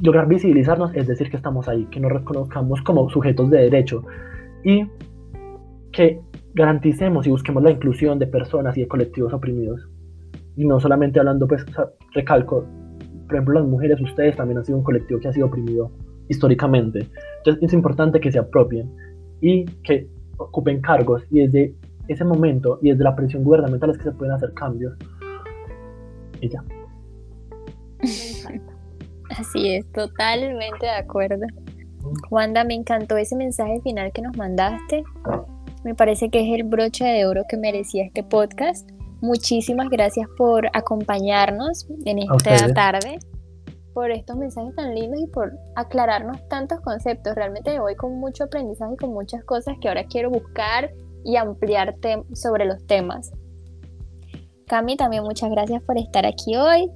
Lograr 0.00 0.28
visibilizarnos 0.28 0.94
es 0.94 1.08
decir 1.08 1.28
que 1.28 1.36
estamos 1.36 1.68
ahí, 1.68 1.86
que 1.86 1.98
nos 1.98 2.12
reconozcamos 2.12 2.80
como 2.82 3.10
sujetos 3.10 3.50
de 3.50 3.62
derecho 3.62 4.04
y 4.62 4.86
que 5.90 6.20
garanticemos 6.54 7.26
y 7.26 7.30
busquemos 7.30 7.62
la 7.62 7.70
inclusión 7.70 8.18
de 8.18 8.26
personas 8.26 8.76
y 8.76 8.82
de 8.82 8.88
colectivos 8.88 9.32
oprimidos. 9.32 9.88
Y 10.56 10.66
no 10.66 10.78
solamente 10.80 11.18
hablando, 11.18 11.46
pues, 11.46 11.64
recalco, 12.12 12.66
por 13.26 13.36
ejemplo, 13.36 13.60
las 13.60 13.68
mujeres, 13.68 14.00
ustedes 14.00 14.36
también 14.36 14.58
han 14.58 14.64
sido 14.64 14.78
un 14.78 14.84
colectivo 14.84 15.18
que 15.20 15.28
ha 15.28 15.32
sido 15.32 15.46
oprimido 15.46 15.90
históricamente. 16.28 17.08
Entonces 17.38 17.62
es 17.62 17.72
importante 17.72 18.20
que 18.20 18.30
se 18.30 18.38
apropien 18.38 18.90
y 19.40 19.64
que 19.82 20.08
ocupen 20.36 20.80
cargos 20.80 21.24
y 21.30 21.46
desde 21.46 21.74
ese 22.08 22.24
momento 22.24 22.78
y 22.82 22.90
desde 22.90 23.04
la 23.04 23.14
presión 23.14 23.44
gubernamental 23.44 23.90
es 23.90 23.98
que 23.98 24.04
se 24.04 24.12
pueden 24.12 24.34
hacer 24.34 24.52
cambios. 24.54 24.94
Y 26.40 26.48
ya. 26.48 26.62
Así 29.30 29.74
es, 29.74 29.90
totalmente 29.92 30.86
de 30.86 30.90
acuerdo. 30.90 31.46
Wanda, 32.30 32.64
me 32.64 32.74
encantó 32.74 33.16
ese 33.16 33.36
mensaje 33.36 33.80
final 33.80 34.12
que 34.12 34.22
nos 34.22 34.36
mandaste. 34.36 35.04
Me 35.84 35.94
parece 35.94 36.30
que 36.30 36.40
es 36.40 36.60
el 36.60 36.64
broche 36.64 37.04
de 37.04 37.26
oro 37.26 37.42
que 37.48 37.56
merecía 37.56 38.04
este 38.04 38.22
podcast. 38.22 38.88
Muchísimas 39.20 39.88
gracias 39.88 40.28
por 40.36 40.68
acompañarnos 40.72 41.88
en 42.04 42.18
esta 42.18 42.72
tarde, 42.72 43.18
por 43.92 44.10
estos 44.12 44.36
mensajes 44.36 44.74
tan 44.76 44.94
lindos 44.94 45.20
y 45.20 45.26
por 45.26 45.52
aclararnos 45.74 46.48
tantos 46.48 46.80
conceptos. 46.80 47.34
Realmente 47.34 47.72
me 47.72 47.80
voy 47.80 47.96
con 47.96 48.18
mucho 48.18 48.44
aprendizaje 48.44 48.94
y 48.94 48.96
con 48.96 49.12
muchas 49.12 49.44
cosas 49.44 49.76
que 49.80 49.88
ahora 49.88 50.04
quiero 50.04 50.30
buscar 50.30 50.92
y 51.24 51.36
ampliar 51.36 51.96
sobre 52.32 52.64
los 52.64 52.84
temas. 52.86 53.32
Cami, 54.68 54.96
también 54.96 55.24
muchas 55.24 55.50
gracias 55.50 55.82
por 55.82 55.98
estar 55.98 56.24
aquí 56.26 56.56
hoy. 56.56 56.90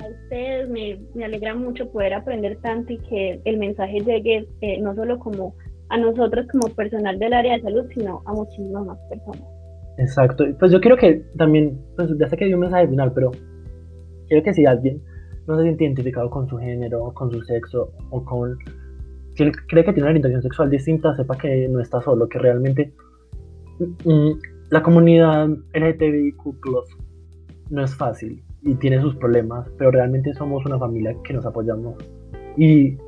A 0.00 0.06
ustedes 0.06 0.68
me, 0.68 1.24
alegra 1.24 1.54
mucho 1.54 1.90
poder 1.90 2.14
aprender 2.14 2.58
tanto 2.60 2.92
y 2.92 2.98
que 2.98 3.40
el 3.44 3.56
mensaje 3.56 4.00
llegue 4.00 4.46
eh, 4.60 4.80
no 4.80 4.94
solo 4.94 5.18
como 5.18 5.54
a 5.90 5.98
nosotros 5.98 6.46
como 6.50 6.74
personal 6.74 7.18
del 7.18 7.32
área 7.32 7.54
de 7.54 7.62
salud, 7.62 7.84
sino 7.94 8.22
a 8.26 8.32
muchísimas 8.32 8.86
más 8.86 8.98
personas. 9.08 9.42
Exacto. 9.98 10.44
Pues 10.58 10.70
yo 10.70 10.80
quiero 10.80 10.96
que 10.96 11.24
también, 11.36 11.78
pues 11.96 12.10
ya 12.18 12.28
sé 12.28 12.36
que 12.36 12.46
dio 12.46 12.56
un 12.56 12.62
mensaje 12.62 12.88
final, 12.88 13.12
pero 13.12 13.32
quiero 14.28 14.42
que 14.42 14.54
si 14.54 14.64
alguien 14.64 15.02
no 15.46 15.56
se 15.56 15.64
siente 15.64 15.84
identificado 15.84 16.30
con 16.30 16.48
su 16.48 16.58
género, 16.58 17.12
con 17.14 17.30
su 17.30 17.42
sexo 17.42 17.92
o 18.10 18.24
con... 18.24 18.56
Cree 19.34 19.84
que 19.84 19.92
tiene 19.92 20.02
una 20.02 20.10
orientación 20.10 20.42
sexual 20.42 20.68
distinta, 20.68 21.14
sepa 21.14 21.38
que 21.38 21.68
no 21.68 21.80
está 21.80 22.00
solo, 22.00 22.28
que 22.28 22.38
realmente 22.40 22.92
mm, 24.04 24.30
la 24.70 24.82
comunidad 24.82 25.48
LGTBIQ 25.74 26.36
no 27.70 27.84
es 27.84 27.94
fácil 27.94 28.42
y 28.62 28.74
tiene 28.74 29.00
sus 29.00 29.14
problemas, 29.14 29.68
pero 29.78 29.92
realmente 29.92 30.34
somos 30.34 30.66
una 30.66 30.78
familia 30.78 31.14
que 31.22 31.34
nos 31.34 31.46
apoyamos. 31.46 31.94
Y 32.56 32.98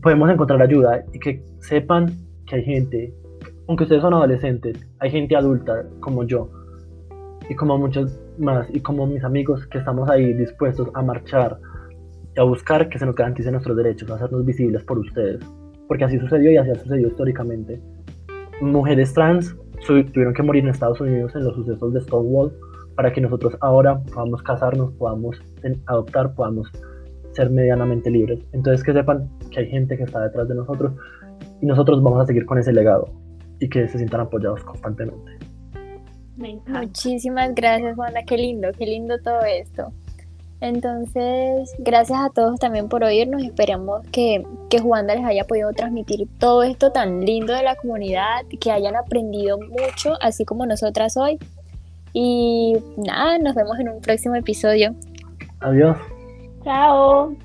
podemos 0.00 0.30
encontrar 0.30 0.60
ayuda 0.62 1.04
y 1.12 1.18
que 1.18 1.42
sepan 1.60 2.12
que 2.46 2.56
hay 2.56 2.64
gente, 2.64 3.14
aunque 3.68 3.84
ustedes 3.84 4.02
son 4.02 4.14
adolescentes, 4.14 4.86
hay 5.00 5.10
gente 5.10 5.36
adulta 5.36 5.84
como 6.00 6.24
yo 6.24 6.50
y 7.48 7.54
como 7.54 7.78
muchos 7.78 8.18
más 8.38 8.68
y 8.72 8.80
como 8.80 9.06
mis 9.06 9.24
amigos 9.24 9.66
que 9.66 9.78
estamos 9.78 10.08
ahí 10.10 10.32
dispuestos 10.34 10.88
a 10.94 11.02
marchar 11.02 11.58
y 12.36 12.40
a 12.40 12.42
buscar 12.42 12.88
que 12.88 12.98
se 12.98 13.06
nos 13.06 13.14
garanticen 13.14 13.52
nuestros 13.52 13.76
derechos, 13.76 14.10
a 14.10 14.14
hacernos 14.14 14.44
visibles 14.44 14.82
por 14.84 14.98
ustedes. 14.98 15.40
Porque 15.88 16.04
así 16.04 16.18
sucedió 16.18 16.50
y 16.50 16.56
así 16.56 16.70
ha 16.70 16.74
sucedido 16.74 17.08
históricamente. 17.08 17.80
Mujeres 18.60 19.14
trans 19.14 19.56
tuvieron 19.86 20.34
que 20.34 20.42
morir 20.42 20.64
en 20.64 20.70
Estados 20.70 21.00
Unidos 21.00 21.34
en 21.34 21.44
los 21.44 21.54
sucesos 21.54 21.92
de 21.94 22.00
Stonewall 22.00 22.52
para 22.96 23.12
que 23.12 23.20
nosotros 23.20 23.56
ahora 23.60 24.00
podamos 24.12 24.42
casarnos, 24.42 24.92
podamos 24.94 25.40
adoptar, 25.86 26.34
podamos 26.34 26.70
ser 27.36 27.50
medianamente 27.50 28.10
libres. 28.10 28.40
Entonces 28.52 28.82
que 28.82 28.92
sepan 28.92 29.28
que 29.50 29.60
hay 29.60 29.66
gente 29.68 29.96
que 29.96 30.04
está 30.04 30.20
detrás 30.20 30.48
de 30.48 30.54
nosotros 30.54 30.92
y 31.60 31.66
nosotros 31.66 32.02
vamos 32.02 32.22
a 32.22 32.26
seguir 32.26 32.46
con 32.46 32.58
ese 32.58 32.72
legado 32.72 33.08
y 33.60 33.68
que 33.68 33.86
se 33.88 33.98
sientan 33.98 34.22
apoyados 34.22 34.64
constantemente. 34.64 35.32
Muchísimas 36.36 37.54
gracias 37.54 37.94
Juana, 37.96 38.22
qué 38.26 38.36
lindo, 38.36 38.68
qué 38.76 38.86
lindo 38.86 39.18
todo 39.22 39.40
esto. 39.42 39.92
Entonces, 40.60 41.74
gracias 41.78 42.18
a 42.18 42.30
todos 42.30 42.58
también 42.58 42.88
por 42.88 43.04
oírnos. 43.04 43.42
Esperamos 43.42 44.06
que, 44.10 44.42
que 44.70 44.78
Juanda 44.78 45.14
les 45.14 45.24
haya 45.24 45.44
podido 45.44 45.70
transmitir 45.72 46.26
todo 46.38 46.62
esto 46.62 46.92
tan 46.92 47.20
lindo 47.20 47.52
de 47.52 47.62
la 47.62 47.76
comunidad, 47.76 48.46
que 48.58 48.70
hayan 48.70 48.96
aprendido 48.96 49.58
mucho, 49.58 50.14
así 50.20 50.44
como 50.46 50.64
nosotras 50.64 51.16
hoy. 51.16 51.38
Y 52.14 52.74
nada, 52.96 53.38
nos 53.38 53.54
vemos 53.54 53.78
en 53.78 53.90
un 53.90 54.00
próximo 54.00 54.34
episodio. 54.34 54.94
Adiós. 55.60 55.98
Chao. 56.66 57.36